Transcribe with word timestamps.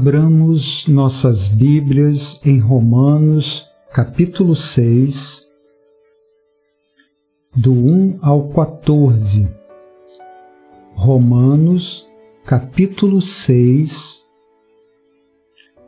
Abramos 0.00 0.86
nossas 0.86 1.48
Bíblias 1.48 2.40
em 2.44 2.60
Romanos, 2.60 3.66
capítulo 3.92 4.54
6, 4.54 5.44
do 7.52 7.72
1 7.72 8.18
ao 8.22 8.48
14. 8.50 9.48
Romanos, 10.94 12.06
capítulo 12.46 13.20
6, 13.20 14.22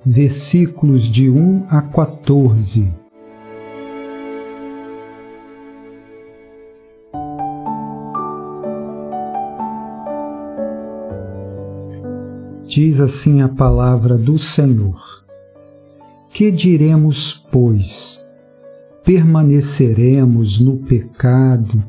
versículos 0.05 1.05
de 1.05 1.31
1 1.31 1.67
a 1.71 1.81
14. 1.81 2.93
Diz 12.71 13.01
assim 13.01 13.43
a 13.43 13.49
palavra 13.49 14.17
do 14.17 14.39
Senhor: 14.39 15.25
Que 16.33 16.53
diremos, 16.53 17.35
pois? 17.51 18.25
Permaneceremos 19.05 20.61
no 20.61 20.77
pecado 20.77 21.83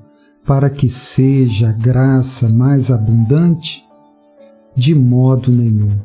para 0.43 0.71
que 0.71 0.89
seja 0.89 1.69
a 1.69 1.71
graça 1.71 2.49
mais 2.49 2.89
abundante? 2.89 3.85
De 4.75 4.95
modo 4.95 5.51
nenhum. 5.51 5.99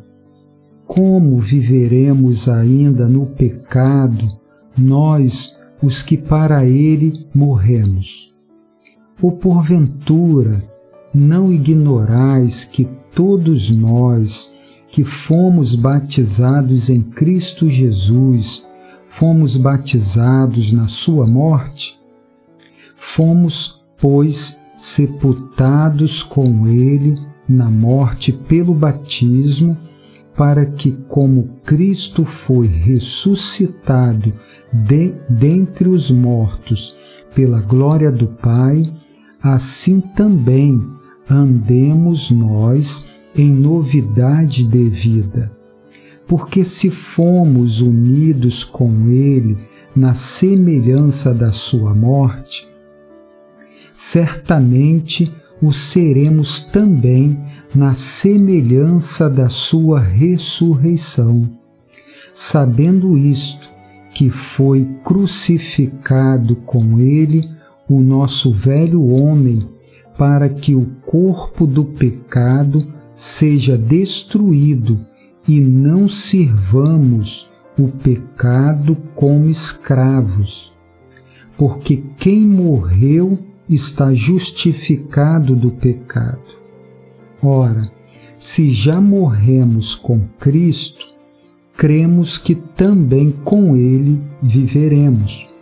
Como 0.84 1.38
viveremos 1.38 2.46
ainda 2.46 3.08
no 3.08 3.24
pecado, 3.24 4.30
nós, 4.76 5.56
os 5.82 6.02
que 6.02 6.18
para 6.18 6.66
ele 6.66 7.26
morremos? 7.34 8.30
Ou 9.22 9.32
porventura, 9.32 10.62
não 11.14 11.50
ignorais 11.50 12.66
que 12.66 12.86
todos 13.14 13.70
nós, 13.70 14.54
que 14.96 15.04
fomos 15.04 15.74
batizados 15.74 16.88
em 16.88 17.02
Cristo 17.02 17.68
Jesus, 17.68 18.66
fomos 19.10 19.54
batizados 19.54 20.72
na 20.72 20.88
Sua 20.88 21.26
morte? 21.26 22.00
Fomos, 22.96 23.78
pois, 24.00 24.58
sepultados 24.74 26.22
com 26.22 26.66
Ele 26.66 27.14
na 27.46 27.68
morte 27.68 28.32
pelo 28.32 28.72
batismo, 28.72 29.76
para 30.34 30.64
que, 30.64 30.92
como 31.08 31.60
Cristo 31.62 32.24
foi 32.24 32.66
ressuscitado 32.66 34.32
de, 34.72 35.12
dentre 35.28 35.90
os 35.90 36.10
mortos 36.10 36.96
pela 37.34 37.60
glória 37.60 38.10
do 38.10 38.28
Pai, 38.28 38.90
assim 39.42 40.00
também 40.00 40.82
andemos 41.28 42.30
nós 42.30 43.06
em 43.36 43.52
novidade 43.52 44.64
de 44.64 44.84
vida. 44.88 45.50
Porque 46.26 46.64
se 46.64 46.90
fomos 46.90 47.80
unidos 47.80 48.64
com 48.64 49.08
Ele 49.08 49.56
na 49.94 50.14
semelhança 50.14 51.32
da 51.32 51.52
Sua 51.52 51.94
morte, 51.94 52.68
certamente 53.92 55.32
o 55.62 55.72
seremos 55.72 56.64
também 56.64 57.38
na 57.74 57.94
semelhança 57.94 59.28
da 59.30 59.48
Sua 59.48 60.00
ressurreição. 60.00 61.48
Sabendo 62.34 63.16
isto, 63.16 63.66
que 64.12 64.30
foi 64.30 64.88
crucificado 65.04 66.56
com 66.56 66.98
Ele 66.98 67.48
o 67.88 68.00
nosso 68.00 68.52
velho 68.52 69.06
homem, 69.06 69.68
para 70.18 70.48
que 70.48 70.74
o 70.74 70.86
corpo 71.02 71.66
do 71.66 71.84
pecado 71.84 72.95
seja 73.16 73.78
destruído 73.78 75.06
e 75.48 75.58
não 75.58 76.06
sirvamos 76.06 77.48
o 77.78 77.88
pecado 77.88 78.94
como 79.14 79.48
escravos, 79.48 80.70
porque 81.56 82.02
quem 82.18 82.42
morreu 82.42 83.38
está 83.68 84.12
justificado 84.12 85.56
do 85.56 85.70
pecado. 85.70 86.38
Ora, 87.42 87.90
se 88.34 88.70
já 88.70 89.00
morremos 89.00 89.94
com 89.94 90.20
Cristo, 90.38 91.06
cremos 91.74 92.36
que 92.36 92.54
também 92.54 93.30
com 93.30 93.76
Ele 93.76 94.20
viveremos 94.42 95.55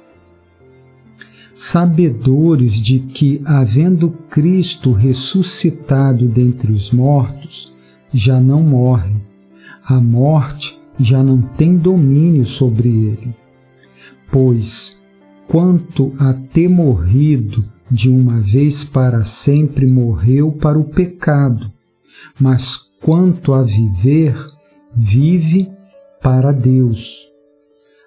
sabedores 1.54 2.80
de 2.80 2.98
que, 2.98 3.40
havendo 3.44 4.10
Cristo 4.28 4.90
ressuscitado 4.90 6.26
dentre 6.26 6.72
os 6.72 6.90
mortos, 6.90 7.72
já 8.12 8.40
não 8.40 8.60
morre, 8.60 9.14
a 9.84 10.00
morte 10.00 10.78
já 10.98 11.22
não 11.22 11.40
tem 11.40 11.76
domínio 11.76 12.44
sobre 12.44 12.88
ele. 12.88 13.34
Pois, 14.30 15.00
quanto 15.46 16.12
a 16.18 16.32
ter 16.32 16.68
morrido 16.68 17.64
de 17.90 18.08
uma 18.08 18.40
vez 18.40 18.82
para 18.82 19.24
sempre, 19.24 19.86
morreu 19.86 20.50
para 20.50 20.78
o 20.78 20.84
pecado, 20.84 21.70
mas 22.40 22.90
quanto 23.00 23.52
a 23.54 23.62
viver, 23.62 24.36
vive 24.96 25.70
para 26.20 26.50
Deus. 26.52 27.28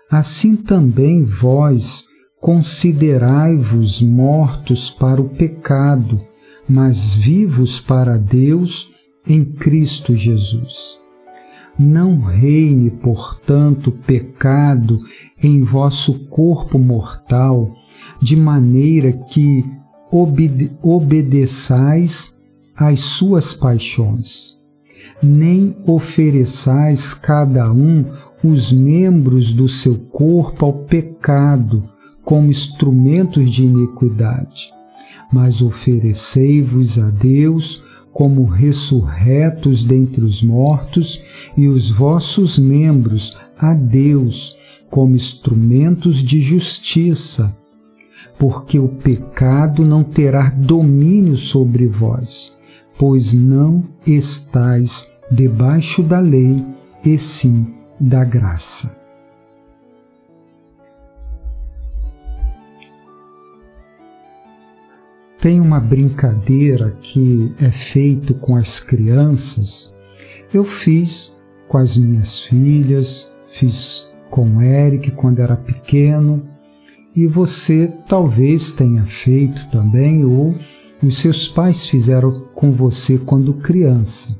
Assim 0.09 0.55
também 0.55 1.23
vós, 1.23 2.06
Considerai-vos 2.39 3.99
mortos 3.99 4.91
para 4.91 5.19
o 5.19 5.27
pecado, 5.27 6.21
mas 6.69 7.15
vivos 7.15 7.79
para 7.79 8.15
Deus 8.15 8.89
em 9.27 9.43
Cristo 9.43 10.15
Jesus. 10.15 10.99
Não 11.77 12.21
reine, 12.21 12.91
portanto, 12.91 13.91
pecado 13.91 14.99
em 15.41 15.63
vosso 15.63 16.13
corpo 16.27 16.77
mortal, 16.77 17.75
de 18.21 18.35
maneira 18.35 19.11
que 19.11 19.65
obede 20.11 20.71
obedeçais 20.81 22.37
às 22.75 22.99
suas 22.99 23.53
paixões. 23.55 24.55
Nem 25.21 25.75
ofereçais 25.87 27.15
cada 27.15 27.71
um 27.71 28.05
os 28.43 28.71
membros 28.71 29.53
do 29.53 29.67
seu 29.67 29.95
corpo 29.95 30.65
ao 30.65 30.73
pecado, 30.73 31.96
como 32.27 32.49
instrumentos 32.49 33.49
de 33.49 33.63
iniquidade, 33.63 34.73
mas 35.31 35.61
oferecei-vos 35.61 36.99
a 36.99 37.09
Deus 37.09 37.81
como 38.11 38.43
ressurretos 38.43 39.85
dentre 39.85 40.25
os 40.25 40.43
mortos 40.43 41.23
e 41.55 41.69
os 41.69 41.89
vossos 41.89 42.59
membros 42.59 43.37
a 43.57 43.73
Deus 43.73 44.57
como 44.89 45.15
instrumentos 45.15 46.17
de 46.17 46.41
justiça, 46.41 47.55
porque 48.37 48.77
o 48.77 48.89
pecado 48.89 49.85
não 49.85 50.03
terá 50.03 50.49
domínio 50.49 51.37
sobre 51.37 51.87
vós, 51.87 52.53
pois 52.99 53.31
não 53.33 53.85
estais 54.05 55.09
debaixo 55.31 56.03
da 56.03 56.19
lei, 56.19 56.61
e 57.05 57.17
sim 57.17 57.67
da 57.97 58.25
graça. 58.25 59.06
Tem 65.39 65.59
uma 65.59 65.79
brincadeira 65.79 66.95
que 67.01 67.53
é 67.61 67.69
feito 67.69 68.33
com 68.33 68.55
as 68.55 68.79
crianças. 68.79 69.93
Eu 70.53 70.63
fiz 70.63 71.37
com 71.67 71.77
as 71.77 71.95
minhas 71.97 72.41
filhas, 72.41 73.33
fiz 73.51 74.07
com 74.29 74.57
o 74.57 74.61
Eric 74.61 75.11
quando 75.11 75.39
era 75.39 75.55
pequeno, 75.55 76.43
e 77.15 77.25
você 77.27 77.91
talvez 78.07 78.71
tenha 78.71 79.03
feito 79.03 79.69
também, 79.69 80.23
ou 80.23 80.55
os 81.01 81.17
seus 81.17 81.47
pais 81.47 81.87
fizeram 81.87 82.45
com 82.53 82.71
você 82.71 83.17
quando 83.17 83.53
criança. 83.53 84.35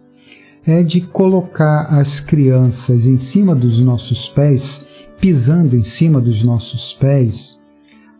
É 0.65 0.83
de 0.83 1.01
colocar 1.01 1.83
as 1.85 2.19
crianças 2.19 3.05
em 3.05 3.17
cima 3.17 3.55
dos 3.55 3.79
nossos 3.79 4.27
pés, 4.27 4.85
pisando 5.19 5.75
em 5.75 5.83
cima 5.83 6.19
dos 6.19 6.43
nossos 6.43 6.93
pés. 6.93 7.57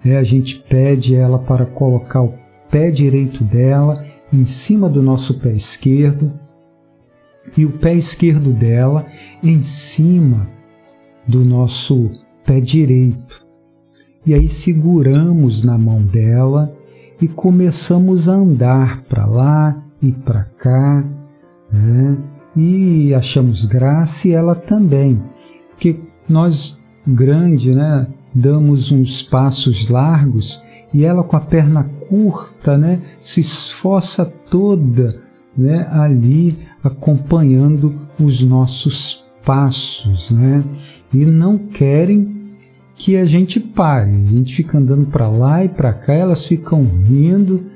É, 0.03 0.17
a 0.17 0.23
gente 0.23 0.59
pede 0.59 1.15
ela 1.15 1.37
para 1.37 1.65
colocar 1.65 2.21
o 2.21 2.33
pé 2.69 2.91
direito 2.91 3.43
dela 3.43 4.05
em 4.31 4.45
cima 4.45 4.89
do 4.89 5.01
nosso 5.01 5.39
pé 5.39 5.51
esquerdo 5.51 6.31
e 7.57 7.65
o 7.65 7.71
pé 7.71 7.93
esquerdo 7.93 8.51
dela 8.51 9.05
em 9.43 9.61
cima 9.61 10.47
do 11.27 11.43
nosso 11.45 12.11
pé 12.45 12.59
direito. 12.59 13.45
E 14.25 14.33
aí 14.33 14.47
seguramos 14.47 15.63
na 15.63 15.77
mão 15.77 16.01
dela 16.01 16.73
e 17.21 17.27
começamos 17.27 18.27
a 18.27 18.33
andar 18.33 19.01
para 19.03 19.25
lá 19.25 19.81
e 20.01 20.11
para 20.11 20.43
cá, 20.43 21.03
né? 21.71 22.17
e 22.55 23.13
achamos 23.13 23.65
graça 23.65 24.27
e 24.27 24.31
ela 24.31 24.55
também, 24.55 25.21
porque 25.71 25.99
nós 26.27 26.79
grande, 27.05 27.73
né, 27.73 28.07
damos 28.33 28.91
uns 28.91 29.23
passos 29.23 29.87
largos 29.89 30.61
e 30.97 31.05
ela 31.05 31.23
com 31.23 31.37
a 31.37 31.39
perna 31.39 31.87
curta, 32.09 32.75
né, 32.75 32.99
se 33.19 33.39
esforça 33.39 34.25
toda, 34.25 35.21
né, 35.55 35.87
ali 35.91 36.57
acompanhando 36.83 37.93
os 38.19 38.41
nossos 38.41 39.23
passos, 39.45 40.31
né? 40.31 40.63
E 41.13 41.23
não 41.23 41.55
querem 41.55 42.55
que 42.95 43.15
a 43.15 43.25
gente 43.25 43.59
pare. 43.59 44.09
A 44.09 44.31
gente 44.31 44.55
fica 44.55 44.79
andando 44.79 45.05
para 45.05 45.29
lá 45.29 45.63
e 45.63 45.69
para 45.69 45.93
cá, 45.93 46.13
elas 46.15 46.47
ficam 46.47 46.83
rindo, 46.83 47.67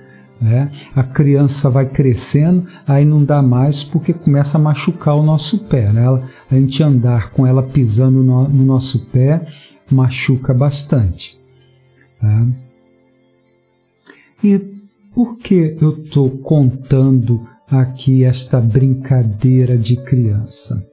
né? 0.42 0.72
A 0.96 1.04
criança 1.04 1.70
vai 1.70 1.86
crescendo, 1.86 2.66
aí 2.88 3.06
não 3.06 3.24
dá 3.24 3.40
mais 3.40 3.84
porque 3.84 4.14
começa 4.14 4.58
a 4.58 4.62
machucar 4.62 5.16
o 5.16 5.22
nosso 5.22 5.60
pé, 5.66 5.94
né? 5.94 6.08
a 6.50 6.56
gente 6.56 6.82
andar 6.82 7.30
com 7.30 7.46
ela 7.46 7.62
pisando 7.62 8.24
no, 8.24 8.50
no 8.50 8.66
nosso 8.66 9.06
pé 9.12 9.46
machuca 9.92 10.56
bastante. 10.56 11.40
Tá? 12.20 12.48
E 14.44 14.60
por 15.14 15.38
que 15.38 15.76
eu 15.80 16.04
estou 16.04 16.30
contando 16.30 17.48
aqui 17.68 18.24
esta 18.24 18.60
brincadeira 18.60 19.78
de 19.78 19.96
criança? 19.98 20.86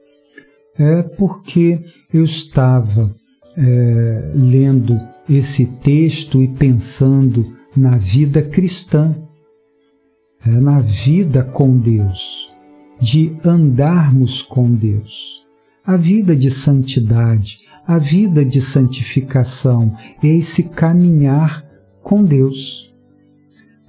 É 0.77 1.01
porque 1.01 1.79
eu 2.13 2.23
estava 2.23 3.13
é, 3.57 4.31
lendo 4.35 4.99
esse 5.29 5.65
texto 5.65 6.41
e 6.41 6.47
pensando 6.47 7.53
na 7.75 7.97
vida 7.97 8.41
cristã, 8.41 9.15
é, 10.45 10.49
na 10.49 10.79
vida 10.79 11.43
com 11.43 11.77
Deus, 11.77 12.49
de 12.99 13.35
andarmos 13.43 14.41
com 14.41 14.71
Deus, 14.71 15.43
a 15.85 15.95
vida 15.95 16.35
de 16.35 16.51
santidade, 16.51 17.59
a 17.87 17.97
vida 17.97 18.45
de 18.45 18.61
santificação, 18.61 19.95
é 20.23 20.27
esse 20.27 20.69
caminhar 20.69 21.65
com 22.03 22.23
Deus. 22.23 22.88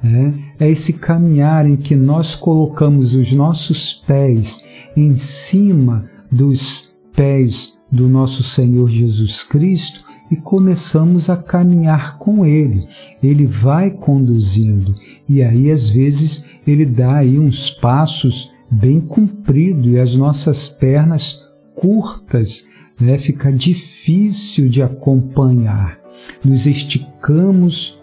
É, 0.03 0.65
é 0.65 0.71
esse 0.71 0.95
caminhar 0.95 1.67
em 1.69 1.77
que 1.77 1.95
nós 1.95 2.35
colocamos 2.35 3.15
os 3.15 3.33
nossos 3.33 3.95
pés 4.07 4.65
em 4.97 5.15
cima 5.15 6.09
dos 6.31 6.95
pés 7.15 7.79
do 7.91 8.09
nosso 8.09 8.43
Senhor 8.43 8.89
Jesus 8.89 9.43
Cristo 9.43 10.05
e 10.31 10.37
começamos 10.37 11.29
a 11.29 11.37
caminhar 11.37 12.19
com 12.19 12.47
Ele. 12.47 12.87
Ele 13.23 13.47
vai 13.47 13.91
conduzindo 13.91 14.95
e 15.29 15.43
aí 15.43 15.71
às 15.71 15.89
vezes 15.89 16.45
Ele 16.67 16.87
dá 16.87 17.17
aí 17.17 17.39
uns 17.39 17.71
passos 17.71 18.53
bem 18.71 19.01
compridos 19.01 19.91
e 19.91 19.99
as 19.99 20.15
nossas 20.15 20.69
pernas 20.69 21.43
curtas, 21.75 22.65
né? 23.01 23.19
fica 23.19 23.53
difícil 23.53 24.69
de 24.69 24.83
acompanhar. 24.83 25.99
Nos 26.45 26.67
esticamos 26.67 28.00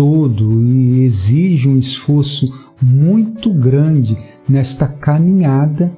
todo 0.00 0.62
e 0.62 1.04
exige 1.04 1.68
um 1.68 1.76
esforço 1.76 2.50
muito 2.80 3.52
grande 3.52 4.16
nesta 4.48 4.88
caminhada 4.88 5.92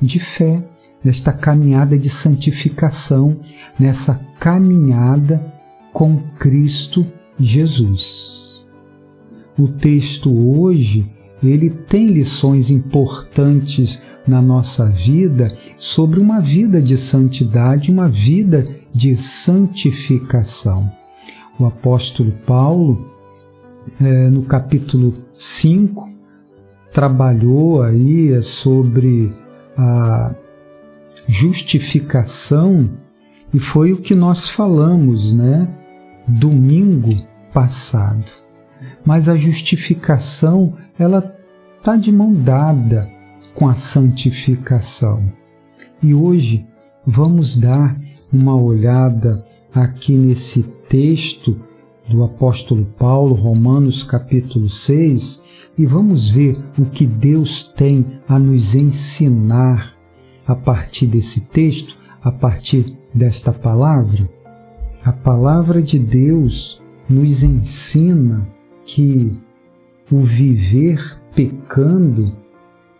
de 0.00 0.18
fé, 0.18 0.60
nesta 1.04 1.32
caminhada 1.32 1.96
de 1.96 2.10
santificação, 2.10 3.36
nessa 3.78 4.20
caminhada 4.40 5.40
com 5.92 6.18
Cristo 6.36 7.06
Jesus. 7.38 8.66
O 9.56 9.68
texto 9.68 10.28
hoje, 10.58 11.06
ele 11.40 11.70
tem 11.70 12.08
lições 12.08 12.72
importantes 12.72 14.02
na 14.26 14.42
nossa 14.42 14.88
vida 14.88 15.56
sobre 15.76 16.18
uma 16.18 16.40
vida 16.40 16.82
de 16.82 16.96
santidade, 16.96 17.92
uma 17.92 18.08
vida 18.08 18.68
de 18.92 19.16
santificação 19.16 20.90
o 21.58 21.66
apóstolo 21.66 22.32
Paulo, 22.46 23.11
é, 24.00 24.28
no 24.28 24.42
capítulo 24.42 25.14
5, 25.34 26.08
trabalhou 26.92 27.82
aí 27.82 28.32
é, 28.32 28.42
sobre 28.42 29.32
a 29.76 30.34
justificação 31.26 32.90
e 33.52 33.58
foi 33.58 33.92
o 33.92 33.98
que 33.98 34.14
nós 34.14 34.48
falamos, 34.48 35.32
né, 35.32 35.68
domingo 36.26 37.26
passado. 37.52 38.30
Mas 39.04 39.28
a 39.28 39.36
justificação, 39.36 40.74
ela 40.98 41.36
está 41.78 41.96
de 41.96 42.12
mão 42.12 42.32
dada 42.32 43.08
com 43.54 43.68
a 43.68 43.74
santificação. 43.74 45.24
E 46.02 46.14
hoje 46.14 46.64
vamos 47.06 47.58
dar 47.58 47.96
uma 48.32 48.56
olhada 48.56 49.44
aqui 49.74 50.14
nesse 50.14 50.62
texto 50.88 51.56
do 52.08 52.22
apóstolo 52.22 52.84
Paulo, 52.98 53.34
Romanos 53.34 54.02
capítulo 54.02 54.68
6, 54.68 55.42
e 55.78 55.86
vamos 55.86 56.28
ver 56.28 56.58
o 56.78 56.84
que 56.84 57.06
Deus 57.06 57.62
tem 57.62 58.04
a 58.28 58.38
nos 58.38 58.74
ensinar 58.74 59.94
a 60.46 60.54
partir 60.54 61.06
desse 61.06 61.46
texto, 61.46 61.96
a 62.22 62.30
partir 62.30 62.96
desta 63.14 63.52
palavra. 63.52 64.28
A 65.04 65.12
palavra 65.12 65.80
de 65.80 65.98
Deus 65.98 66.80
nos 67.08 67.42
ensina 67.42 68.46
que 68.84 69.40
o 70.10 70.20
viver 70.20 71.18
pecando 71.34 72.32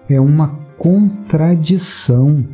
é 0.08 0.20
uma 0.20 0.48
contradição 0.78 2.44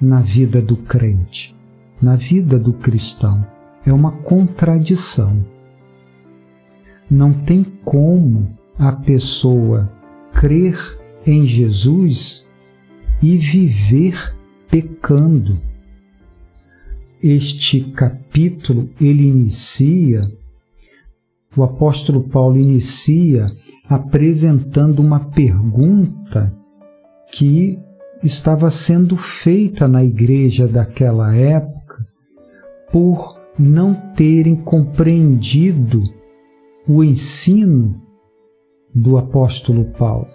na 0.00 0.20
vida 0.20 0.60
do 0.60 0.76
crente, 0.76 1.54
na 2.02 2.16
vida 2.16 2.58
do 2.58 2.72
cristão 2.72 3.44
é 3.86 3.92
uma 3.92 4.10
contradição. 4.10 5.44
Não 7.10 7.32
tem 7.32 7.64
como 7.84 8.56
a 8.78 8.92
pessoa 8.92 9.90
crer 10.32 10.78
em 11.26 11.46
Jesus 11.46 12.46
e 13.22 13.36
viver 13.36 14.34
pecando. 14.68 15.60
Este 17.22 17.80
capítulo 17.92 18.90
ele 19.00 19.26
inicia 19.26 20.30
o 21.56 21.62
apóstolo 21.62 22.22
Paulo 22.24 22.58
inicia 22.58 23.46
apresentando 23.88 25.00
uma 25.00 25.20
pergunta 25.20 26.52
que 27.32 27.78
estava 28.22 28.70
sendo 28.70 29.16
feita 29.16 29.86
na 29.86 30.02
igreja 30.04 30.66
daquela 30.66 31.34
época 31.34 32.04
por 32.90 33.38
não 33.58 33.94
terem 34.16 34.56
compreendido 34.56 36.02
o 36.86 37.02
ensino 37.02 38.00
do 38.94 39.16
apóstolo 39.16 39.86
Paulo. 39.98 40.28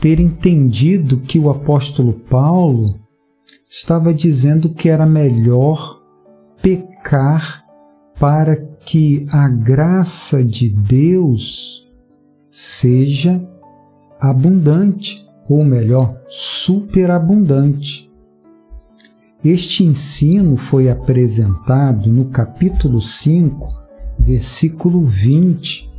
Ter 0.00 0.20
entendido 0.20 1.18
que 1.18 1.38
o 1.38 1.50
apóstolo 1.50 2.12
Paulo 2.12 2.98
estava 3.68 4.12
dizendo 4.12 4.70
que 4.70 4.88
era 4.88 5.06
melhor 5.06 6.02
pecar 6.60 7.64
para 8.18 8.56
que 8.56 9.26
a 9.30 9.48
graça 9.48 10.44
de 10.44 10.68
Deus 10.68 11.88
seja 12.46 13.42
abundante, 14.20 15.26
ou 15.48 15.64
melhor, 15.64 16.20
superabundante. 16.28 18.10
Este 19.44 19.82
ensino 19.82 20.56
foi 20.56 20.88
apresentado 20.88 22.12
no 22.12 22.26
capítulo 22.26 23.00
5, 23.00 23.81
versículo 24.24 25.04
20. 25.04 25.90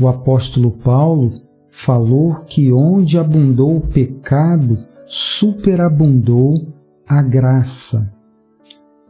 O 0.00 0.08
apóstolo 0.08 0.70
Paulo 0.70 1.32
falou 1.70 2.36
que 2.46 2.72
onde 2.72 3.18
abundou 3.18 3.76
o 3.76 3.80
pecado, 3.80 4.78
superabundou 5.06 6.66
a 7.06 7.20
graça. 7.22 8.12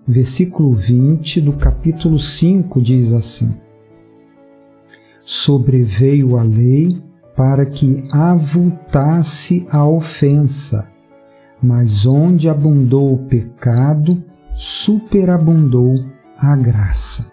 Versículo 0.06 0.74
20 0.74 1.40
do 1.40 1.52
capítulo 1.52 2.18
5 2.18 2.80
diz 2.82 3.12
assim: 3.12 3.54
Sobreveio 5.22 6.36
a 6.36 6.42
lei 6.42 7.00
para 7.36 7.64
que 7.64 8.04
avultasse 8.10 9.66
a 9.70 9.86
ofensa 9.86 10.92
mas 11.62 12.04
onde 12.04 12.48
abundou 12.48 13.14
o 13.14 13.18
pecado, 13.18 14.22
superabundou 14.54 16.04
a 16.36 16.56
graça. 16.56 17.31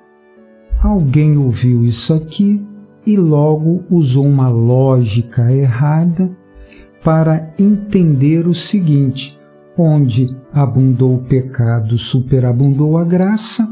Alguém 0.81 1.38
ouviu 1.38 1.83
isso 1.83 2.13
aqui 2.13 2.65
e 3.05 3.17
logo 3.17 3.83
usou 3.89 4.25
uma 4.25 4.48
lógica 4.48 5.51
errada 5.51 6.31
para 7.03 7.53
entender 7.59 8.48
o 8.48 8.53
seguinte: 8.53 9.38
onde 9.77 10.36
abundou 10.53 11.15
o 11.15 11.24
pecado, 11.24 11.98
superabundou 11.98 12.98
a 12.98 13.03
graça, 13.03 13.67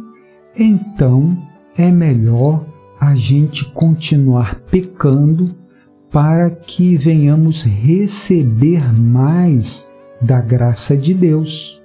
então 0.58 1.38
é 1.78 1.90
melhor 1.90 2.66
a 3.00 3.16
gente 3.16 3.64
continuar 3.72 4.62
pecando 4.70 5.56
para 6.12 6.50
que 6.50 6.96
venhamos 6.96 7.64
receber 7.64 8.94
mais 8.94 9.88
da 10.22 10.42
graça 10.42 10.98
de 10.98 11.14
Deus. 11.14 11.82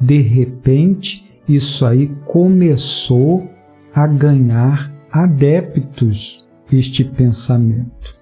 De 0.00 0.20
repente, 0.20 1.28
isso 1.48 1.86
aí 1.86 2.10
começou 2.26 3.48
a 3.94 4.06
ganhar 4.06 4.92
adeptos, 5.10 6.46
este 6.72 7.04
pensamento. 7.04 8.14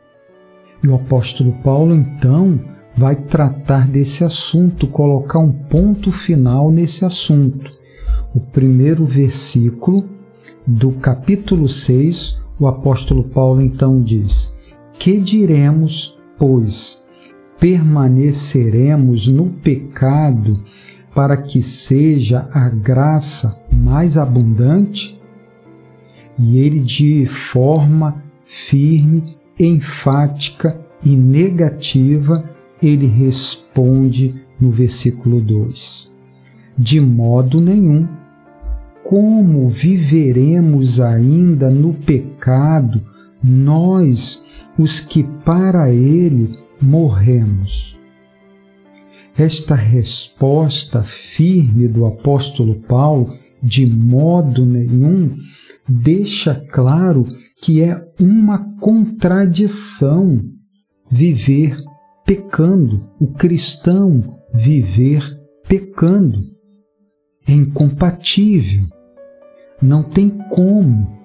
E 0.82 0.88
o 0.88 0.94
apóstolo 0.94 1.52
Paulo 1.62 1.94
então 1.94 2.60
vai 2.96 3.14
tratar 3.14 3.86
desse 3.86 4.24
assunto, 4.24 4.86
colocar 4.86 5.38
um 5.38 5.52
ponto 5.52 6.10
final 6.10 6.70
nesse 6.70 7.04
assunto. 7.04 7.70
O 8.34 8.40
primeiro 8.40 9.04
versículo 9.04 10.08
do 10.66 10.92
capítulo 10.92 11.68
6, 11.68 12.40
o 12.58 12.66
apóstolo 12.66 13.24
Paulo 13.24 13.60
então 13.62 14.02
diz: 14.02 14.56
Que 14.98 15.18
diremos, 15.18 16.18
pois? 16.38 17.04
Permaneceremos 17.58 19.26
no 19.26 19.46
pecado 19.46 20.62
para 21.14 21.36
que 21.36 21.60
seja 21.60 22.48
a 22.52 22.68
graça 22.68 23.60
mais 23.72 24.16
abundante? 24.16 25.17
E 26.38 26.58
ele, 26.58 26.80
de 26.80 27.26
forma 27.26 28.22
firme, 28.44 29.36
enfática 29.58 30.78
e 31.04 31.16
negativa, 31.16 32.48
ele 32.82 33.06
responde 33.06 34.40
no 34.60 34.70
versículo 34.70 35.40
2: 35.40 36.14
De 36.76 37.00
modo 37.00 37.60
nenhum. 37.60 38.06
Como 39.04 39.70
viveremos 39.70 41.00
ainda 41.00 41.70
no 41.70 41.94
pecado, 41.94 43.02
nós, 43.42 44.44
os 44.78 45.00
que 45.00 45.24
para 45.44 45.90
ele 45.90 46.58
morremos? 46.78 47.98
Esta 49.36 49.74
resposta 49.74 51.02
firme 51.02 51.88
do 51.88 52.04
apóstolo 52.04 52.74
Paulo, 52.74 53.34
de 53.62 53.86
modo 53.86 54.66
nenhum, 54.66 55.36
deixa 55.88 56.54
claro 56.72 57.24
que 57.62 57.82
é 57.82 58.00
uma 58.20 58.58
contradição 58.78 60.40
viver 61.10 61.76
pecando, 62.24 63.00
o 63.18 63.28
cristão 63.28 64.38
viver 64.52 65.38
pecando. 65.66 66.44
É 67.46 67.52
incompatível, 67.52 68.84
não 69.80 70.02
tem 70.02 70.28
como. 70.50 71.18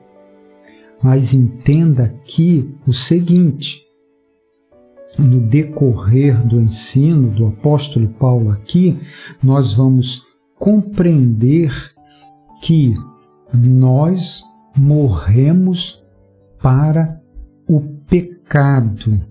Mas 1.02 1.34
entenda 1.34 2.04
aqui 2.04 2.74
o 2.88 2.94
seguinte: 2.94 3.84
no 5.20 5.42
decorrer 5.42 6.46
do 6.48 6.62
ensino 6.62 7.30
do 7.30 7.48
apóstolo 7.48 8.08
Paulo 8.08 8.52
aqui, 8.52 8.98
nós 9.44 9.74
vamos 9.74 10.24
compreender 10.58 11.74
que 12.62 12.96
nós 13.54 14.44
morremos 14.76 16.04
para 16.62 17.22
o 17.68 17.82
pecado. 18.08 19.22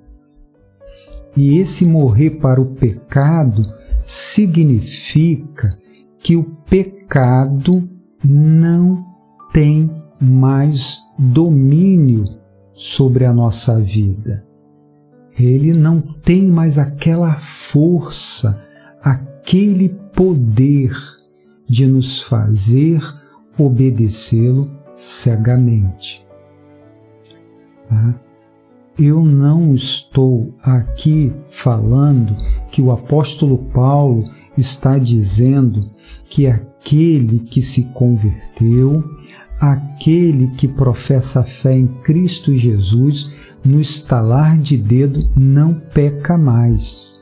E 1.37 1.59
esse 1.59 1.87
morrer 1.87 2.31
para 2.31 2.61
o 2.61 2.75
pecado 2.75 3.63
significa 4.03 5.79
que 6.19 6.37
o 6.37 6.45
pecado 6.45 7.89
não 8.25 9.05
tem 9.53 9.91
mais 10.21 11.03
domínio 11.19 12.25
sobre 12.73 13.25
a 13.25 13.33
nossa 13.33 13.81
vida. 13.81 14.45
Ele 15.39 15.73
não 15.73 16.01
tem 16.01 16.47
mais 16.47 16.79
aquela 16.79 17.37
força, 17.37 18.63
aquele 19.03 19.89
poder 20.15 20.95
de 21.67 21.87
nos 21.87 22.21
fazer 22.21 23.03
obedecê-lo 23.59 24.82
cegamente. 25.03 26.25
Tá? 27.89 28.15
Eu 28.97 29.25
não 29.25 29.75
estou 29.75 30.55
aqui 30.63 31.33
falando 31.51 32.37
que 32.71 32.81
o 32.81 32.93
apóstolo 32.93 33.59
Paulo 33.75 34.23
está 34.57 34.99
dizendo 34.99 35.91
que 36.27 36.47
aquele 36.47 37.41
que 37.41 37.61
se 37.61 37.87
converteu, 37.87 39.03
aquele 39.59 40.49
que 40.53 40.69
professa 40.69 41.41
a 41.41 41.45
fé 41.45 41.77
em 41.77 41.89
Cristo 42.05 42.55
Jesus, 42.55 43.35
no 43.65 43.81
estalar 43.81 44.57
de 44.57 44.77
dedo 44.77 45.29
não 45.37 45.75
peca 45.75 46.39
mais. 46.39 47.21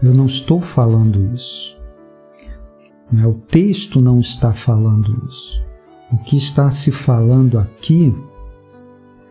Eu 0.00 0.14
não 0.14 0.26
estou 0.26 0.60
falando 0.60 1.34
isso. 1.34 1.76
O 3.12 3.34
texto 3.34 4.00
não 4.00 4.20
está 4.20 4.52
falando 4.52 5.26
isso. 5.28 5.71
O 6.12 6.18
que 6.18 6.36
está 6.36 6.70
se 6.70 6.92
falando 6.92 7.58
aqui 7.58 8.14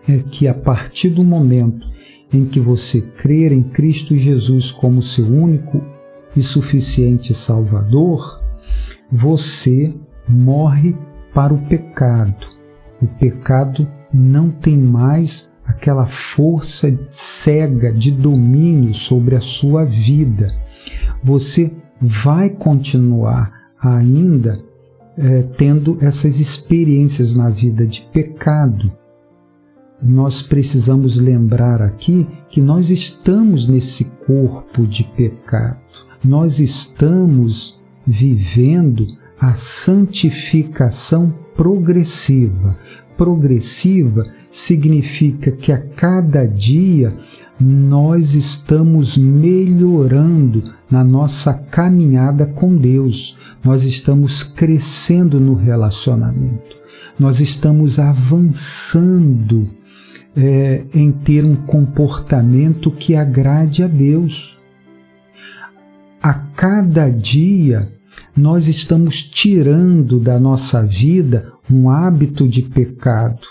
é 0.10 0.18
que 0.18 0.48
a 0.48 0.54
partir 0.54 1.10
do 1.10 1.24
momento 1.24 1.88
em 2.34 2.46
que 2.46 2.60
você 2.60 3.02
crer 3.02 3.52
em 3.52 3.62
Cristo 3.62 4.18
Jesus 4.18 4.72
como 4.72 5.02
seu 5.02 5.26
único 5.26 5.82
e 6.36 6.42
suficiente 6.42 7.34
Salvador, 7.34 8.42
você 9.12 9.94
morre 10.28 10.96
para 11.34 11.54
o 11.54 11.62
pecado. 11.68 12.48
O 13.02 13.06
pecado 13.06 13.88
não 14.12 14.50
tem 14.50 14.78
mais 14.78 15.54
aquela 15.66 16.08
força 16.08 16.98
cega 17.12 17.92
de 17.92 18.12
domínio 18.12 18.94
sobre 18.94 19.36
a 19.36 19.42
sua 19.42 19.86
vida. 19.86 20.48
Você 21.24 21.72
vai 22.02 22.50
continuar 22.50 23.72
ainda 23.80 24.71
é, 25.18 25.44
tendo 25.58 25.98
essas 26.02 26.40
experiências 26.40 27.36
na 27.36 27.50
vida 27.50 27.86
de 27.86 28.02
pecado, 28.14 28.92
nós 30.02 30.42
precisamos 30.42 31.18
lembrar 31.20 31.82
aqui 31.82 32.28
que 32.50 32.60
nós 32.60 32.90
estamos 32.90 33.68
nesse 33.68 34.06
corpo 34.26 34.88
de 34.88 35.04
pecado, 35.04 35.78
nós 36.24 36.60
estamos 36.60 37.80
vivendo 38.06 39.08
a 39.40 39.54
santificação 39.54 41.34
progressiva. 41.56 42.78
Progressiva 43.16 44.24
significa 44.52 45.52
que 45.52 45.72
a 45.72 45.78
cada 45.78 46.46
dia 46.46 47.16
nós 47.62 48.34
estamos 48.34 49.16
melhorando 49.16 50.74
na 50.90 51.04
nossa 51.04 51.54
caminhada 51.54 52.46
com 52.46 52.76
Deus, 52.76 53.38
nós 53.64 53.86
estamos 53.86 54.42
crescendo 54.42 55.40
no 55.40 55.54
relacionamento, 55.54 56.76
nós 57.20 57.40
estamos 57.40 58.00
avançando 58.00 59.70
é, 60.36 60.84
em 60.92 61.12
ter 61.12 61.46
um 61.46 61.56
comportamento 61.56 62.90
que 62.90 63.16
agrade 63.16 63.84
a 63.84 63.88
Deus. 63.88 64.58
A 66.20 66.34
cada 66.34 67.10
dia, 67.10 67.92
nós 68.36 68.68
estamos 68.68 69.22
tirando 69.22 70.20
da 70.20 70.40
nossa 70.40 70.84
vida 70.84 71.54
um 71.74 71.90
hábito 71.90 72.48
de 72.48 72.62
pecado. 72.62 73.42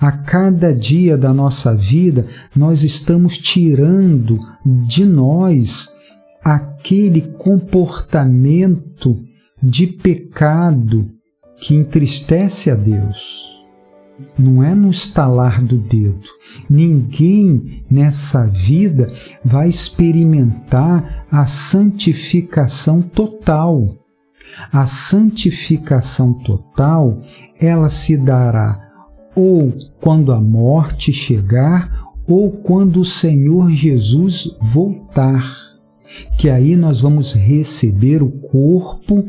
A 0.00 0.12
cada 0.12 0.74
dia 0.74 1.16
da 1.16 1.32
nossa 1.32 1.74
vida, 1.74 2.26
nós 2.54 2.82
estamos 2.82 3.38
tirando 3.38 4.38
de 4.64 5.04
nós 5.04 5.94
aquele 6.42 7.20
comportamento 7.20 9.22
de 9.62 9.86
pecado 9.86 11.10
que 11.58 11.74
entristece 11.74 12.70
a 12.70 12.74
Deus 12.74 13.50
não 14.38 14.62
é 14.62 14.74
no 14.74 14.90
estalar 14.90 15.62
do 15.62 15.78
dedo. 15.78 16.28
Ninguém 16.68 17.84
nessa 17.90 18.46
vida 18.46 19.12
vai 19.44 19.68
experimentar 19.68 21.26
a 21.30 21.46
santificação 21.46 23.02
total. 23.02 23.96
A 24.72 24.86
santificação 24.86 26.34
total, 26.34 27.22
ela 27.60 27.88
se 27.88 28.16
dará 28.16 28.88
ou 29.34 29.72
quando 30.00 30.32
a 30.32 30.40
morte 30.40 31.12
chegar, 31.12 32.10
ou 32.26 32.50
quando 32.50 33.00
o 33.00 33.04
Senhor 33.04 33.70
Jesus 33.70 34.56
voltar, 34.60 35.56
que 36.36 36.50
aí 36.50 36.76
nós 36.76 37.00
vamos 37.00 37.32
receber 37.32 38.22
o 38.22 38.30
corpo 38.30 39.24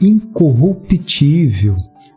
incorruptível 0.00 1.76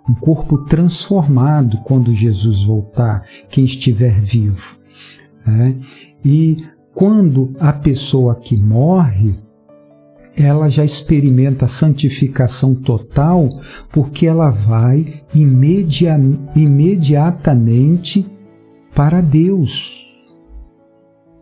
um 0.09 0.13
corpo 0.15 0.59
transformado 0.59 1.79
quando 1.83 2.13
Jesus 2.13 2.63
voltar, 2.63 3.25
quem 3.49 3.65
estiver 3.65 4.21
vivo. 4.21 4.77
Né? 5.45 5.75
E 6.23 6.65
quando 6.93 7.53
a 7.59 7.73
pessoa 7.73 8.35
que 8.35 8.55
morre, 8.55 9.35
ela 10.37 10.69
já 10.69 10.85
experimenta 10.85 11.65
a 11.65 11.67
santificação 11.67 12.75
total, 12.75 13.49
porque 13.91 14.27
ela 14.27 14.51
vai 14.51 15.23
imediat 15.33 16.21
imediatamente 16.55 18.23
para 18.95 19.19
Deus. 19.19 20.05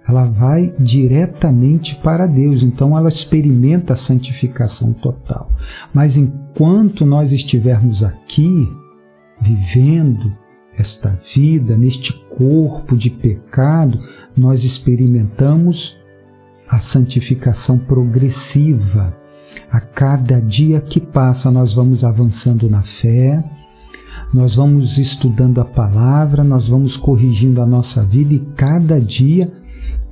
Ela 0.07 0.25
vai 0.25 0.73
diretamente 0.79 1.95
para 1.95 2.25
Deus, 2.25 2.63
então 2.63 2.97
ela 2.97 3.09
experimenta 3.09 3.93
a 3.93 3.97
santificação 3.97 4.93
total. 4.93 5.51
Mas 5.93 6.15
enquanto 6.15 7.05
nós 7.05 7.33
estivermos 7.33 8.01
aqui, 8.03 8.71
vivendo 9.41 10.31
esta 10.77 11.19
vida, 11.33 11.75
neste 11.75 12.13
corpo 12.37 12.95
de 12.95 13.09
pecado, 13.09 13.99
nós 14.37 14.63
experimentamos 14.63 15.97
a 16.67 16.79
santificação 16.79 17.77
progressiva. 17.77 19.15
A 19.71 19.79
cada 19.79 20.41
dia 20.41 20.79
que 20.79 20.99
passa, 20.99 21.51
nós 21.51 21.73
vamos 21.73 22.03
avançando 22.03 22.69
na 22.69 22.81
fé, 22.81 23.43
nós 24.33 24.55
vamos 24.55 24.97
estudando 24.97 25.61
a 25.61 25.65
palavra, 25.65 26.43
nós 26.43 26.67
vamos 26.67 26.97
corrigindo 26.97 27.61
a 27.61 27.65
nossa 27.65 28.03
vida 28.03 28.33
e 28.33 28.39
cada 28.55 28.99
dia 28.99 29.51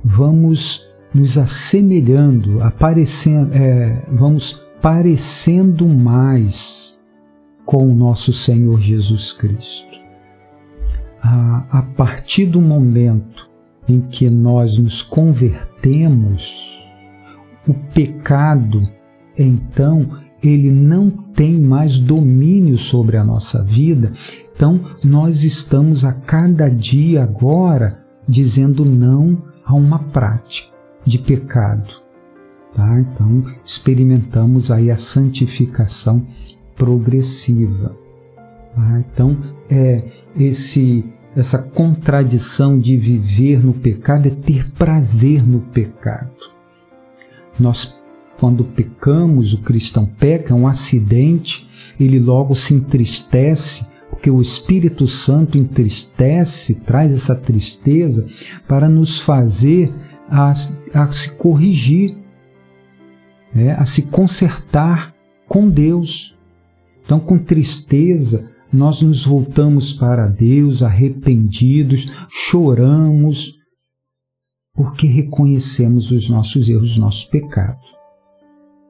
vamos 0.04 0.86
nos 1.14 1.38
assemelhando, 1.38 2.62
aparecendo, 2.62 3.54
é, 3.54 4.02
vamos 4.10 4.62
parecendo 4.82 5.88
mais 5.88 6.98
com 7.64 7.86
o 7.86 7.94
nosso 7.94 8.32
Senhor 8.32 8.80
Jesus 8.80 9.32
Cristo. 9.32 9.94
A, 11.22 11.64
a 11.70 11.82
partir 11.82 12.46
do 12.46 12.60
momento 12.60 13.53
em 13.88 14.00
que 14.00 14.28
nós 14.30 14.78
nos 14.78 15.02
convertemos, 15.02 16.74
o 17.66 17.74
pecado, 17.74 18.82
então, 19.36 20.18
ele 20.42 20.70
não 20.70 21.10
tem 21.10 21.60
mais 21.60 21.98
domínio 21.98 22.76
sobre 22.76 23.16
a 23.16 23.24
nossa 23.24 23.62
vida. 23.62 24.12
Então, 24.54 24.80
nós 25.02 25.42
estamos 25.42 26.04
a 26.04 26.12
cada 26.12 26.68
dia 26.68 27.24
agora 27.24 28.04
dizendo 28.28 28.84
não 28.84 29.42
a 29.64 29.74
uma 29.74 29.98
prática 29.98 30.72
de 31.04 31.18
pecado. 31.18 32.02
Tá? 32.74 33.00
Então, 33.00 33.44
experimentamos 33.64 34.70
aí 34.70 34.90
a 34.90 34.96
santificação 34.96 36.26
progressiva. 36.76 37.96
Tá? 38.74 39.04
Então, 39.12 39.36
é 39.70 40.04
esse 40.38 41.04
essa 41.36 41.58
contradição 41.58 42.78
de 42.78 42.96
viver 42.96 43.64
no 43.64 43.74
pecado 43.74 44.28
é 44.28 44.30
ter 44.30 44.70
prazer 44.72 45.46
no 45.46 45.60
pecado. 45.60 46.30
Nós, 47.58 47.98
quando 48.38 48.64
pecamos, 48.64 49.52
o 49.52 49.58
cristão 49.58 50.06
peca, 50.06 50.52
é 50.52 50.56
um 50.56 50.66
acidente, 50.66 51.68
ele 51.98 52.18
logo 52.18 52.54
se 52.54 52.74
entristece, 52.74 53.86
porque 54.10 54.30
o 54.30 54.40
Espírito 54.40 55.08
Santo 55.08 55.58
entristece, 55.58 56.76
traz 56.76 57.12
essa 57.12 57.34
tristeza 57.34 58.26
para 58.66 58.88
nos 58.88 59.20
fazer 59.20 59.92
a, 60.28 60.52
a 60.94 61.12
se 61.12 61.36
corrigir, 61.36 62.16
né, 63.52 63.76
a 63.78 63.84
se 63.84 64.02
consertar 64.02 65.14
com 65.46 65.68
Deus. 65.68 66.36
Então, 67.04 67.20
com 67.20 67.38
tristeza, 67.38 68.50
nós 68.74 69.00
nos 69.00 69.24
voltamos 69.24 69.92
para 69.92 70.26
Deus 70.26 70.82
arrependidos, 70.82 72.10
choramos, 72.28 73.54
porque 74.74 75.06
reconhecemos 75.06 76.10
os 76.10 76.28
nossos 76.28 76.68
erros, 76.68 76.90
os 76.90 76.98
nossos 76.98 77.24
pecados. 77.24 77.86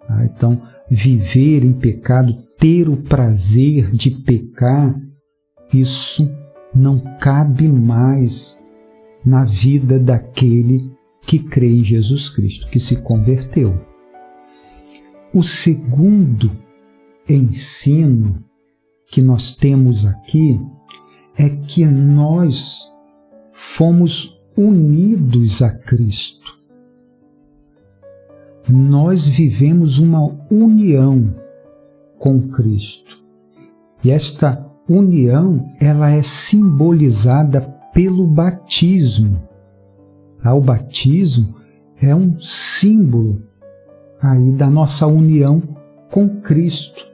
Tá? 0.08 0.24
Então, 0.24 0.62
viver 0.90 1.62
em 1.62 1.74
pecado, 1.74 2.34
ter 2.58 2.88
o 2.88 2.96
prazer 2.96 3.90
de 3.90 4.10
pecar, 4.10 4.98
isso 5.72 6.30
não 6.74 6.98
cabe 7.18 7.68
mais 7.68 8.58
na 9.24 9.44
vida 9.44 9.98
daquele 9.98 10.90
que 11.26 11.38
crê 11.38 11.70
em 11.70 11.84
Jesus 11.84 12.30
Cristo, 12.30 12.68
que 12.70 12.80
se 12.80 13.02
converteu. 13.02 13.78
O 15.32 15.42
segundo 15.42 16.50
ensino 17.28 18.42
que 19.14 19.22
nós 19.22 19.54
temos 19.54 20.04
aqui 20.04 20.60
é 21.38 21.48
que 21.48 21.86
nós 21.86 22.92
fomos 23.52 24.42
unidos 24.56 25.62
a 25.62 25.70
Cristo. 25.70 26.52
Nós 28.68 29.28
vivemos 29.28 30.00
uma 30.00 30.36
união 30.50 31.32
com 32.18 32.48
Cristo. 32.48 33.22
E 34.02 34.10
esta 34.10 34.68
união, 34.88 35.72
ela 35.78 36.10
é 36.10 36.20
simbolizada 36.20 37.60
pelo 37.92 38.26
batismo. 38.26 39.40
Ah, 40.42 40.56
o 40.56 40.60
batismo 40.60 41.54
é 42.02 42.12
um 42.12 42.36
símbolo 42.40 43.40
aí 44.20 44.50
da 44.50 44.68
nossa 44.68 45.06
união 45.06 45.62
com 46.10 46.40
Cristo. 46.40 47.13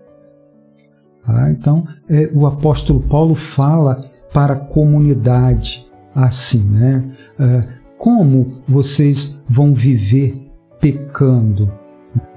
Tá? 1.24 1.50
Então, 1.50 1.86
é, 2.08 2.30
o 2.32 2.46
apóstolo 2.46 3.00
Paulo 3.00 3.34
fala 3.34 4.10
para 4.32 4.54
a 4.54 4.58
comunidade 4.58 5.86
assim, 6.14 6.62
né? 6.62 7.04
É, 7.38 7.64
como 7.98 8.62
vocês 8.66 9.38
vão 9.48 9.74
viver 9.74 10.50
pecando? 10.80 11.70